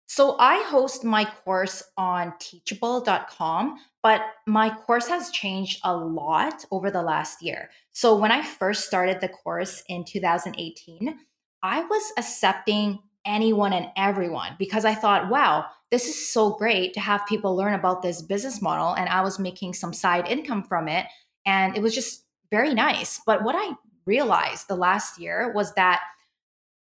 So 0.06 0.36
i 0.38 0.62
host 0.68 1.04
my 1.04 1.24
course 1.24 1.82
on 1.96 2.32
teachable.com 2.38 3.78
but 4.02 4.22
my 4.46 4.70
course 4.70 5.06
has 5.08 5.30
changed 5.30 5.80
a 5.84 5.94
lot 5.94 6.64
over 6.70 6.90
the 6.90 7.02
last 7.02 7.42
year. 7.42 7.70
So 7.92 8.16
when 8.16 8.32
i 8.32 8.42
first 8.42 8.86
started 8.86 9.20
the 9.20 9.28
course 9.28 9.82
in 9.88 10.04
2018 10.04 11.18
i 11.62 11.82
was 11.82 12.12
accepting 12.16 12.98
anyone 13.26 13.74
and 13.74 13.88
everyone 13.96 14.56
because 14.58 14.86
i 14.86 14.94
thought 14.94 15.28
wow 15.28 15.66
this 15.90 16.08
is 16.08 16.30
so 16.30 16.52
great 16.52 16.94
to 16.94 17.00
have 17.00 17.26
people 17.26 17.54
learn 17.54 17.74
about 17.74 18.00
this 18.00 18.22
business 18.22 18.62
model 18.62 18.94
and 18.94 19.10
i 19.10 19.20
was 19.20 19.38
making 19.38 19.74
some 19.74 19.92
side 19.92 20.26
income 20.26 20.62
from 20.62 20.88
it 20.88 21.04
and 21.46 21.76
it 21.76 21.82
was 21.82 21.94
just 21.94 22.24
very 22.50 22.74
nice. 22.74 23.20
But 23.24 23.42
what 23.42 23.54
i 23.56 23.72
realized 24.14 24.66
the 24.66 24.82
last 24.88 25.20
year 25.20 25.52
was 25.54 25.72
that, 25.74 26.00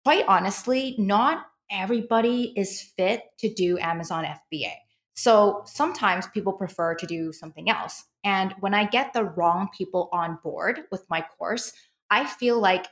quite 0.04 0.26
honestly, 0.28 0.96
not 1.00 1.46
everybody 1.72 2.54
is 2.56 2.82
fit 2.96 3.24
to 3.40 3.52
do 3.52 3.80
Amazon 3.80 4.24
FBA. 4.24 4.74
So 5.16 5.64
sometimes 5.66 6.28
people 6.28 6.54
prefer 6.54 6.94
to 6.94 7.08
do 7.08 7.34
something 7.34 7.70
else. 7.70 8.04
And 8.24 8.54
when 8.60 8.74
I 8.74 8.86
get 8.86 9.14
the 9.14 9.24
wrong 9.24 9.70
people 9.76 10.10
on 10.12 10.38
board 10.44 10.82
with 10.92 11.04
my 11.10 11.26
course, 11.38 11.72
I 12.12 12.26
feel 12.26 12.60
like 12.60 12.86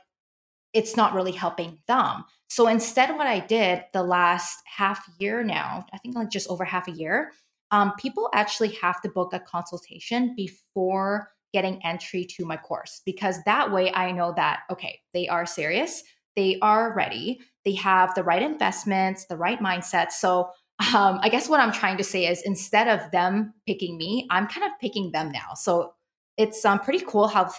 it's 0.72 0.96
not 0.96 1.14
really 1.14 1.32
helping 1.32 1.78
them. 1.86 2.24
So 2.48 2.66
instead, 2.66 3.16
what 3.16 3.28
I 3.28 3.38
did 3.38 3.84
the 3.92 4.02
last 4.02 4.58
half 4.64 5.08
year 5.18 5.44
now, 5.44 5.86
I 5.92 5.98
think 5.98 6.16
like 6.16 6.30
just 6.30 6.50
over 6.50 6.64
half 6.64 6.88
a 6.88 6.92
year, 6.92 7.32
um, 7.70 7.92
people 7.98 8.28
actually 8.34 8.72
have 8.82 9.00
to 9.02 9.08
book 9.08 9.32
a 9.32 9.40
consultation 9.40 10.34
before 10.36 11.28
getting 11.54 11.80
entry 11.84 12.24
to 12.24 12.44
my 12.44 12.56
course 12.56 13.00
because 13.06 13.36
that 13.44 13.72
way 13.72 13.92
I 13.94 14.10
know 14.10 14.34
that, 14.36 14.64
okay, 14.70 15.00
they 15.14 15.28
are 15.28 15.46
serious, 15.46 16.02
they 16.34 16.58
are 16.60 16.92
ready, 16.94 17.40
they 17.64 17.74
have 17.74 18.12
the 18.16 18.24
right 18.24 18.42
investments, 18.42 19.26
the 19.26 19.36
right 19.36 19.60
mindset. 19.60 20.10
So 20.10 20.50
um, 20.92 21.20
I 21.22 21.28
guess 21.30 21.48
what 21.48 21.60
I'm 21.60 21.70
trying 21.70 21.96
to 21.98 22.04
say 22.04 22.26
is 22.26 22.42
instead 22.42 22.88
of 22.88 23.08
them 23.12 23.54
picking 23.68 23.96
me, 23.96 24.26
I'm 24.30 24.48
kind 24.48 24.66
of 24.66 24.72
picking 24.80 25.12
them 25.12 25.30
now. 25.30 25.54
So 25.54 25.94
it's 26.36 26.64
um, 26.64 26.80
pretty 26.80 27.04
cool 27.06 27.28
how 27.28 27.52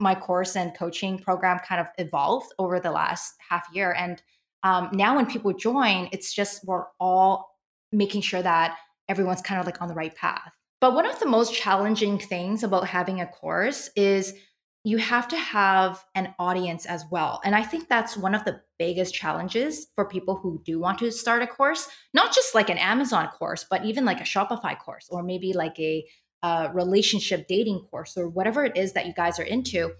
my 0.00 0.14
course 0.14 0.56
and 0.56 0.74
coaching 0.74 1.18
program 1.18 1.58
kind 1.58 1.80
of 1.80 1.88
evolved 1.98 2.54
over 2.58 2.80
the 2.80 2.90
last 2.90 3.34
half 3.46 3.66
year. 3.74 3.92
And 3.92 4.22
um, 4.62 4.88
now 4.94 5.14
when 5.14 5.26
people 5.26 5.52
join, 5.52 6.08
it's 6.10 6.32
just 6.32 6.64
we're 6.64 6.86
all 6.98 7.50
making 7.92 8.22
sure 8.22 8.40
that 8.40 8.78
everyone's 9.10 9.42
kind 9.42 9.60
of 9.60 9.66
like 9.66 9.82
on 9.82 9.88
the 9.88 9.94
right 9.94 10.14
path. 10.14 10.50
But 10.82 10.94
one 10.94 11.06
of 11.06 11.20
the 11.20 11.28
most 11.28 11.54
challenging 11.54 12.18
things 12.18 12.64
about 12.64 12.88
having 12.88 13.20
a 13.20 13.26
course 13.26 13.88
is 13.94 14.34
you 14.82 14.96
have 14.96 15.28
to 15.28 15.36
have 15.36 16.04
an 16.16 16.34
audience 16.40 16.86
as 16.86 17.04
well. 17.08 17.40
And 17.44 17.54
I 17.54 17.62
think 17.62 17.88
that's 17.88 18.16
one 18.16 18.34
of 18.34 18.44
the 18.44 18.60
biggest 18.80 19.14
challenges 19.14 19.86
for 19.94 20.04
people 20.04 20.34
who 20.34 20.60
do 20.64 20.80
want 20.80 20.98
to 20.98 21.12
start 21.12 21.40
a 21.40 21.46
course, 21.46 21.86
not 22.14 22.34
just 22.34 22.56
like 22.56 22.68
an 22.68 22.78
Amazon 22.78 23.28
course, 23.28 23.64
but 23.70 23.84
even 23.84 24.04
like 24.04 24.20
a 24.20 24.24
Shopify 24.24 24.76
course 24.76 25.06
or 25.08 25.22
maybe 25.22 25.52
like 25.52 25.78
a, 25.78 26.04
a 26.42 26.72
relationship 26.74 27.46
dating 27.46 27.86
course 27.88 28.16
or 28.16 28.28
whatever 28.28 28.64
it 28.64 28.76
is 28.76 28.94
that 28.94 29.06
you 29.06 29.14
guys 29.14 29.38
are 29.38 29.44
into. 29.44 29.92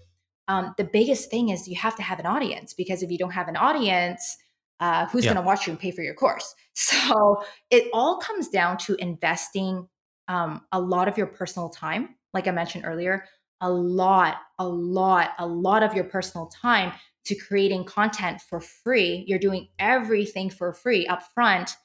Um, 0.49 0.73
the 0.77 0.83
biggest 0.83 1.31
thing 1.31 1.47
is 1.47 1.65
you 1.65 1.77
have 1.77 1.95
to 1.95 2.03
have 2.03 2.19
an 2.19 2.25
audience 2.25 2.73
because 2.73 3.01
if 3.01 3.09
you 3.09 3.17
don't 3.17 3.31
have 3.31 3.47
an 3.47 3.55
audience, 3.55 4.35
uh, 4.81 5.05
who's 5.05 5.23
yeah. 5.23 5.31
going 5.33 5.41
to 5.41 5.47
watch 5.47 5.65
you 5.65 5.71
and 5.71 5.79
pay 5.79 5.91
for 5.91 6.01
your 6.01 6.15
course? 6.15 6.53
So 6.75 7.43
it 7.69 7.87
all 7.93 8.17
comes 8.17 8.49
down 8.49 8.77
to 8.79 8.95
investing 8.95 9.87
um, 10.27 10.61
a 10.71 10.79
lot 10.79 11.07
of 11.07 11.17
your 11.17 11.27
personal 11.27 11.69
time, 11.69 12.15
like 12.33 12.47
I 12.47 12.51
mentioned 12.51 12.85
earlier, 12.85 13.25
a 13.61 13.69
lot, 13.69 14.37
a 14.59 14.67
lot, 14.67 15.31
a 15.39 15.47
lot 15.47 15.83
of 15.83 15.93
your 15.93 16.03
personal 16.03 16.47
time 16.47 16.91
to 17.25 17.35
creating 17.35 17.85
content 17.85 18.41
for 18.41 18.59
free. 18.59 19.23
You're 19.27 19.39
doing 19.39 19.69
everything 19.79 20.49
for 20.49 20.73
free 20.73 21.07
up 21.07 21.23
front, 21.33 21.75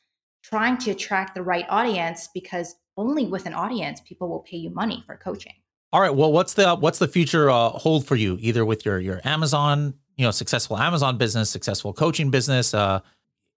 trying 0.43 0.79
to 0.79 0.91
attract 0.91 1.35
the 1.35 1.43
right 1.43 1.67
audience 1.69 2.29
because 2.35 2.75
only 2.97 3.27
with 3.27 3.47
an 3.47 3.55
audience 3.55 4.01
people 4.01 4.29
will 4.29 4.41
pay 4.41 4.57
you 4.57 4.71
money 4.71 5.05
for 5.07 5.17
coaching. 5.17 5.55
All 5.93 6.01
right. 6.01 6.15
Well, 6.15 6.33
what's 6.33 6.55
the 6.55 6.75
what's 6.75 6.99
the 6.99 7.09
future 7.09 7.49
uh, 7.49 7.71
hold 7.71 8.07
for 8.07 8.17
you? 8.17 8.37
Either 8.41 8.65
with 8.65 8.85
your 8.85 8.99
your 8.99 9.21
Amazon, 9.25 9.95
you 10.17 10.25
know, 10.25 10.31
successful 10.33 10.77
Amazon 10.77 11.17
business, 11.17 11.49
successful 11.49 11.93
coaching 11.93 12.31
business. 12.31 12.75
Uh, 12.75 13.01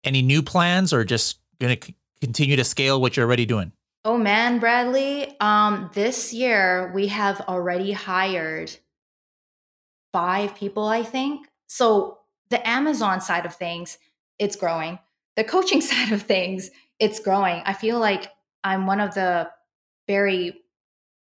any 0.04 0.22
new 0.22 0.42
plans, 0.42 0.92
or 0.92 1.04
just 1.04 1.38
going 1.60 1.76
to 1.76 1.86
c- 1.86 1.94
continue 2.20 2.56
to 2.56 2.64
scale 2.64 3.00
what 3.00 3.16
you're 3.16 3.26
already 3.26 3.46
doing? 3.46 3.72
Oh 4.04 4.16
man, 4.16 4.58
Bradley. 4.60 5.36
Um, 5.40 5.90
this 5.92 6.32
year 6.32 6.90
we 6.94 7.08
have 7.08 7.40
already 7.42 7.92
hired 7.92 8.74
five 10.12 10.54
people, 10.54 10.86
I 10.86 11.02
think. 11.02 11.46
So 11.66 12.18
the 12.48 12.66
Amazon 12.66 13.20
side 13.20 13.44
of 13.44 13.54
things, 13.54 13.98
it's 14.38 14.56
growing. 14.56 14.98
The 15.36 15.44
coaching 15.44 15.80
side 15.82 16.12
of 16.12 16.22
things, 16.22 16.70
it's 16.98 17.20
growing. 17.20 17.62
I 17.66 17.74
feel 17.74 17.98
like 17.98 18.30
I'm 18.64 18.86
one 18.86 19.00
of 19.00 19.14
the 19.14 19.50
very 20.08 20.62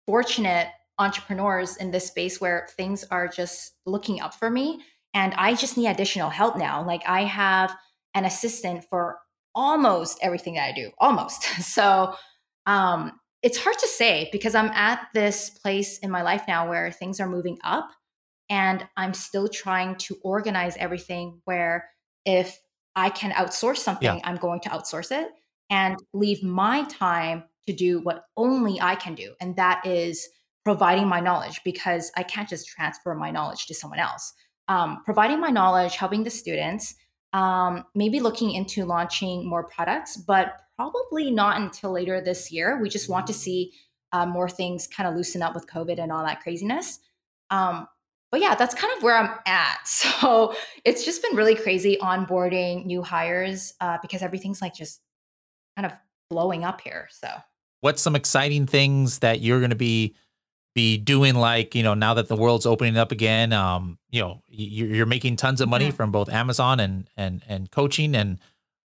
fortunate 0.05 0.67
entrepreneurs 0.99 1.77
in 1.77 1.91
this 1.91 2.07
space 2.07 2.39
where 2.39 2.67
things 2.77 3.03
are 3.09 3.27
just 3.27 3.73
looking 3.85 4.21
up 4.21 4.35
for 4.35 4.49
me. 4.49 4.81
And 5.13 5.33
I 5.35 5.55
just 5.55 5.77
need 5.77 5.87
additional 5.87 6.29
help 6.29 6.57
now. 6.57 6.85
Like 6.85 7.01
I 7.07 7.23
have 7.23 7.75
an 8.13 8.25
assistant 8.25 8.85
for 8.89 9.17
almost 9.55 10.19
everything 10.21 10.55
that 10.55 10.69
I 10.69 10.73
do, 10.73 10.91
almost. 10.99 11.43
So 11.63 12.15
um, 12.67 13.19
it's 13.41 13.57
hard 13.57 13.77
to 13.79 13.87
say 13.87 14.29
because 14.31 14.53
I'm 14.53 14.69
at 14.71 15.07
this 15.13 15.49
place 15.49 15.99
in 15.99 16.11
my 16.11 16.21
life 16.21 16.43
now 16.47 16.69
where 16.69 16.91
things 16.91 17.19
are 17.19 17.27
moving 17.27 17.57
up 17.63 17.89
and 18.49 18.85
I'm 18.97 19.13
still 19.13 19.47
trying 19.47 19.95
to 19.95 20.17
organize 20.21 20.75
everything 20.77 21.41
where 21.45 21.89
if 22.25 22.59
I 22.95 23.09
can 23.09 23.31
outsource 23.31 23.77
something, 23.77 24.17
yeah. 24.17 24.19
I'm 24.23 24.35
going 24.35 24.59
to 24.61 24.69
outsource 24.69 25.11
it 25.11 25.29
and 25.69 25.97
leave 26.13 26.43
my 26.43 26.83
time 26.85 27.43
to 27.67 27.73
do 27.73 27.99
what 28.01 28.23
only 28.35 28.79
I 28.81 28.95
can 28.95 29.15
do. 29.15 29.33
And 29.39 29.55
that 29.57 29.85
is 29.85 30.27
providing 30.65 31.07
my 31.07 31.19
knowledge 31.19 31.61
because 31.63 32.11
I 32.17 32.23
can't 32.23 32.49
just 32.49 32.67
transfer 32.67 33.13
my 33.15 33.31
knowledge 33.31 33.67
to 33.67 33.73
someone 33.73 33.99
else. 33.99 34.33
Um, 34.67 35.03
providing 35.05 35.39
my 35.39 35.49
knowledge, 35.49 35.95
helping 35.95 36.23
the 36.23 36.29
students, 36.29 36.95
um, 37.31 37.85
maybe 37.95 38.19
looking 38.19 38.51
into 38.51 38.83
launching 38.83 39.47
more 39.47 39.63
products, 39.63 40.17
but 40.17 40.53
probably 40.77 41.31
not 41.31 41.59
until 41.59 41.91
later 41.91 42.21
this 42.21 42.51
year. 42.51 42.79
We 42.81 42.89
just 42.89 43.09
want 43.09 43.27
to 43.27 43.33
see 43.33 43.73
uh, 44.13 44.25
more 44.25 44.47
things 44.47 44.87
kind 44.87 45.09
of 45.09 45.15
loosen 45.15 45.41
up 45.41 45.53
with 45.53 45.67
COVID 45.67 45.99
and 45.99 46.11
all 46.11 46.23
that 46.23 46.41
craziness. 46.41 46.99
Um, 47.49 47.87
but 48.31 48.41
yeah, 48.41 48.55
that's 48.55 48.75
kind 48.75 48.93
of 48.95 49.03
where 49.03 49.17
I'm 49.17 49.37
at. 49.45 49.79
So 50.17 50.55
it's 50.83 51.05
just 51.05 51.21
been 51.21 51.35
really 51.35 51.53
crazy 51.53 51.97
onboarding 52.01 52.85
new 52.85 53.03
hires 53.03 53.73
uh, 53.79 53.97
because 54.01 54.21
everything's 54.21 54.61
like 54.61 54.73
just 54.73 54.99
kind 55.75 55.85
of 55.85 55.91
blowing 56.29 56.63
up 56.63 56.81
here. 56.81 57.07
So, 57.11 57.29
what's 57.81 58.01
some 58.01 58.15
exciting 58.15 58.65
things 58.65 59.19
that 59.19 59.41
you're 59.41 59.59
going 59.59 59.69
to 59.69 59.75
be 59.75 60.15
be 60.73 60.97
doing? 60.97 61.35
Like 61.35 61.75
you 61.75 61.83
know, 61.83 61.93
now 61.93 62.15
that 62.15 62.27
the 62.27 62.35
world's 62.35 62.65
opening 62.65 62.97
up 62.97 63.11
again, 63.11 63.53
um, 63.53 63.99
you 64.09 64.21
know, 64.21 64.41
you're, 64.47 65.05
making 65.05 65.35
tons 65.35 65.61
of 65.61 65.69
money 65.69 65.87
mm-hmm. 65.87 65.95
from 65.95 66.11
both 66.11 66.29
Amazon 66.29 66.79
and 66.79 67.09
and 67.15 67.43
and 67.47 67.69
coaching 67.69 68.15
and 68.15 68.39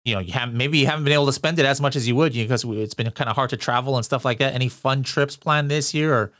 you 0.05 0.13
know, 0.13 0.19
you 0.19 0.33
have 0.33 0.53
maybe 0.53 0.79
you 0.79 0.87
haven't 0.87 1.03
been 1.03 1.13
able 1.13 1.25
to 1.25 1.33
spend 1.33 1.59
it 1.59 1.65
as 1.65 1.81
much 1.81 1.95
as 1.95 2.07
you 2.07 2.15
would 2.15 2.33
because 2.33 2.63
it's 2.63 2.93
been 2.93 3.11
kind 3.11 3.29
of 3.29 3.35
hard 3.35 3.49
to 3.51 3.57
travel 3.57 3.95
and 3.95 4.05
stuff 4.05 4.25
like 4.25 4.39
that. 4.39 4.53
Any 4.53 4.69
fun 4.69 5.03
trips 5.03 5.35
planned 5.35 5.69
this 5.69 5.93
year 5.93 6.13
or 6.13 6.31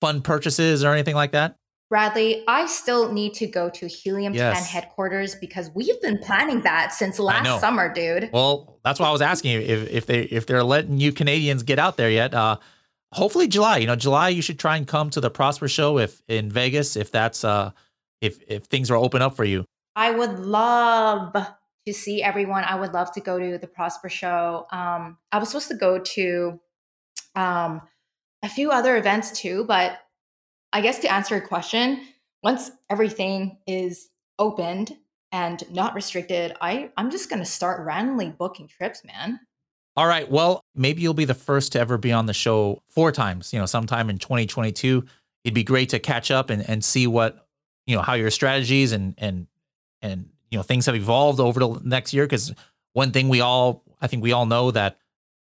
fun 0.00 0.22
purchases 0.22 0.84
or 0.84 0.92
anything 0.92 1.14
like 1.14 1.32
that? 1.32 1.56
Bradley, 1.90 2.44
I 2.46 2.66
still 2.66 3.12
need 3.12 3.32
to 3.34 3.46
go 3.46 3.70
to 3.70 3.86
Helium 3.86 4.34
yes. 4.34 4.70
10 4.70 4.82
headquarters 4.82 5.34
because 5.34 5.70
we've 5.74 6.00
been 6.02 6.18
planning 6.18 6.60
that 6.60 6.92
since 6.92 7.18
last 7.18 7.60
summer, 7.60 7.92
dude. 7.92 8.28
Well, 8.30 8.78
that's 8.84 9.00
why 9.00 9.08
I 9.08 9.12
was 9.12 9.22
asking 9.22 9.52
you 9.52 9.60
if, 9.60 9.90
if 9.90 10.06
they 10.06 10.22
if 10.24 10.46
they're 10.46 10.64
letting 10.64 11.00
you 11.00 11.12
Canadians 11.12 11.62
get 11.62 11.78
out 11.78 11.96
there 11.96 12.10
yet. 12.10 12.34
Uh 12.34 12.58
hopefully 13.12 13.48
July. 13.48 13.78
You 13.78 13.86
know, 13.86 13.96
July 13.96 14.28
you 14.28 14.42
should 14.42 14.58
try 14.58 14.76
and 14.76 14.86
come 14.86 15.08
to 15.10 15.20
the 15.20 15.30
Prosper 15.30 15.66
show 15.66 15.98
if 15.98 16.22
in 16.28 16.50
Vegas 16.50 16.94
if 16.94 17.10
that's 17.10 17.42
uh 17.42 17.70
if 18.20 18.38
if 18.48 18.64
things 18.64 18.90
are 18.90 18.96
open 18.96 19.22
up 19.22 19.34
for 19.34 19.44
you. 19.44 19.64
I 19.96 20.10
would 20.10 20.38
love 20.38 21.34
to 21.88 21.94
see 21.94 22.22
everyone. 22.22 22.64
I 22.64 22.74
would 22.74 22.92
love 22.92 23.12
to 23.12 23.20
go 23.20 23.38
to 23.38 23.56
the 23.56 23.66
Prosper 23.66 24.10
Show. 24.10 24.66
Um, 24.70 25.16
I 25.32 25.38
was 25.38 25.48
supposed 25.48 25.68
to 25.68 25.76
go 25.76 25.98
to 25.98 26.60
um, 27.34 27.80
a 28.42 28.48
few 28.48 28.70
other 28.70 28.96
events 28.96 29.40
too, 29.40 29.64
but 29.64 29.98
I 30.72 30.82
guess 30.82 30.98
to 31.00 31.12
answer 31.12 31.36
your 31.36 31.46
question, 31.46 32.02
once 32.42 32.70
everything 32.90 33.58
is 33.66 34.10
opened 34.38 34.96
and 35.32 35.62
not 35.72 35.94
restricted, 35.94 36.54
I 36.60 36.90
I'm 36.96 37.10
just 37.10 37.30
gonna 37.30 37.46
start 37.46 37.84
randomly 37.86 38.28
booking 38.30 38.68
trips, 38.68 39.02
man. 39.04 39.40
All 39.96 40.06
right. 40.06 40.30
Well, 40.30 40.60
maybe 40.74 41.02
you'll 41.02 41.14
be 41.14 41.24
the 41.24 41.34
first 41.34 41.72
to 41.72 41.80
ever 41.80 41.98
be 41.98 42.12
on 42.12 42.26
the 42.26 42.34
show 42.34 42.82
four 42.88 43.12
times. 43.12 43.52
You 43.52 43.58
know, 43.58 43.66
sometime 43.66 44.10
in 44.10 44.18
2022. 44.18 45.04
It'd 45.44 45.54
be 45.54 45.64
great 45.64 45.88
to 45.90 45.98
catch 45.98 46.30
up 46.30 46.50
and, 46.50 46.68
and 46.68 46.84
see 46.84 47.06
what 47.06 47.46
you 47.86 47.96
know 47.96 48.02
how 48.02 48.12
your 48.14 48.30
strategies 48.30 48.92
and 48.92 49.14
and 49.16 49.46
and 50.02 50.28
you 50.50 50.58
know 50.58 50.62
things 50.62 50.86
have 50.86 50.94
evolved 50.94 51.40
over 51.40 51.60
the 51.60 51.80
next 51.84 52.12
year 52.12 52.24
because 52.24 52.52
one 52.92 53.10
thing 53.12 53.28
we 53.28 53.40
all 53.40 53.82
I 54.00 54.06
think 54.06 54.22
we 54.22 54.32
all 54.32 54.46
know 54.46 54.70
that 54.70 54.98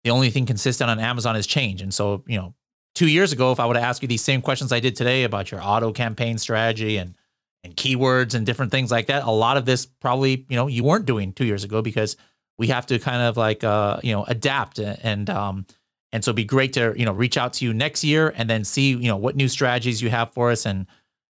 the 0.05 0.11
only 0.11 0.31
thing 0.31 0.47
consistent 0.47 0.91
on 0.91 1.01
Amazon 1.01 1.35
is 1.35 1.47
change. 1.47 1.81
And 1.81 1.93
so, 1.93 2.23
you 2.27 2.37
know, 2.37 2.55
two 2.95 3.09
years 3.09 3.33
ago, 3.33 3.53
if 3.53 3.59
I 3.59 3.67
would 3.67 3.77
have 3.77 3.85
asked 3.85 4.03
you 4.03 4.09
these 4.09 4.23
same 4.23 4.43
questions 4.43 4.71
I 4.71 4.81
did 4.81 4.95
today 4.97 5.25
about 5.25 5.51
your 5.51 5.61
auto 5.63 5.93
campaign 5.93 6.39
strategy 6.39 6.99
and 6.99 7.15
and 7.65 7.75
keywords 7.75 8.35
and 8.35 8.45
different 8.45 8.71
things 8.71 8.91
like 8.91 9.07
that, 9.07 9.25
a 9.25 9.31
lot 9.31 9.57
of 9.57 9.65
this 9.65 9.87
probably, 9.87 10.45
you 10.51 10.57
know, 10.57 10.67
you 10.67 10.85
weren't 10.85 11.07
doing 11.07 11.33
two 11.33 11.47
years 11.47 11.65
ago 11.65 11.81
because 11.81 12.17
we 12.59 12.67
have 12.67 12.85
to 12.87 12.99
kind 12.99 13.23
of 13.23 13.39
like 13.39 13.65
uh, 13.65 13.99
you 14.03 14.13
know, 14.13 14.25
adapt 14.25 14.79
and 14.79 15.31
um 15.31 15.67
and 16.13 16.23
so 16.23 16.29
it'd 16.29 16.37
be 16.37 16.45
great 16.45 16.75
to, 16.75 16.95
you 16.97 17.05
know, 17.05 17.13
reach 17.13 17.37
out 17.37 17.55
to 17.55 17.65
you 17.65 17.75
next 17.75 18.05
year 18.05 18.33
and 18.37 18.49
then 18.49 18.63
see, 18.65 18.91
you 18.91 19.09
know, 19.09 19.17
what 19.17 19.35
new 19.35 19.49
strategies 19.49 20.01
you 20.01 20.11
have 20.11 20.33
for 20.33 20.53
us 20.53 20.65
and 20.65 20.87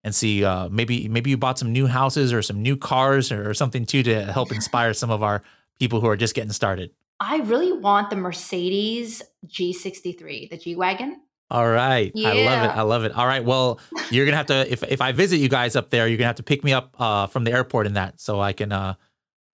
and 0.05 0.15
see 0.15 0.45
uh, 0.45 0.69
maybe 0.69 1.09
maybe 1.09 1.31
you 1.31 1.37
bought 1.37 1.59
some 1.59 1.73
new 1.73 1.87
houses 1.87 2.33
or 2.33 2.43
some 2.43 2.63
new 2.63 2.77
cars 2.77 3.33
or, 3.33 3.51
or 3.51 3.55
something 3.55 3.85
too 3.85 4.03
to 4.03 4.25
help 4.33 4.53
inspire 4.53 4.95
some 4.95 5.11
of 5.11 5.23
our 5.23 5.43
people 5.79 6.01
who 6.01 6.09
are 6.09 6.17
just 6.17 6.35
getting 6.35 6.53
started. 6.53 6.91
I 7.21 7.39
really 7.39 7.73
want 7.73 8.11
the 8.11 8.17
Mercedes 8.17 9.23
G63, 9.47 10.51
the 10.51 10.57
G 10.57 10.77
wagon. 10.77 11.21
All 11.51 11.69
right. 11.69 12.13
Yeah. 12.15 12.29
I 12.29 12.33
love 12.45 12.65
it. 12.65 12.77
I 12.77 12.83
love 12.83 13.05
it. 13.05 13.13
All 13.13 13.27
right. 13.27 13.43
Well, 13.43 13.81
you're 14.11 14.27
gonna 14.27 14.37
have 14.37 14.47
to 14.47 14.71
if 14.71 14.83
if 14.83 15.01
I 15.01 15.13
visit 15.13 15.39
you 15.39 15.49
guys 15.49 15.77
up 15.77 15.91
there, 15.91 16.07
you're 16.07 16.19
gonna 16.19 16.27
have 16.27 16.37
to 16.37 16.43
pick 16.43 16.63
me 16.63 16.73
up 16.73 16.95
uh, 17.01 17.27
from 17.27 17.45
the 17.45 17.53
airport 17.53 17.87
in 17.87 17.95
that 17.95 18.21
so 18.21 18.41
I 18.41 18.53
can 18.53 18.71
uh 18.71 18.95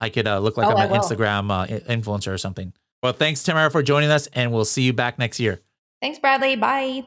I 0.01 0.09
could 0.09 0.27
uh, 0.27 0.41
look 0.41 0.57
like 0.57 0.67
oh, 0.67 0.77
I'm 0.77 0.93
an 0.93 1.01
Instagram 1.01 1.51
uh, 1.51 1.67
influencer 1.89 2.33
or 2.33 2.39
something. 2.39 2.73
Well, 3.03 3.13
thanks 3.13 3.43
Tamara 3.43 3.71
for 3.71 3.83
joining 3.83 4.11
us 4.11 4.27
and 4.29 4.53
we'll 4.53 4.65
see 4.65 4.83
you 4.83 4.93
back 4.93 5.19
next 5.19 5.39
year. 5.39 5.61
Thanks 6.03 6.19
Bradley. 6.19 6.57
Bye. 6.57 7.05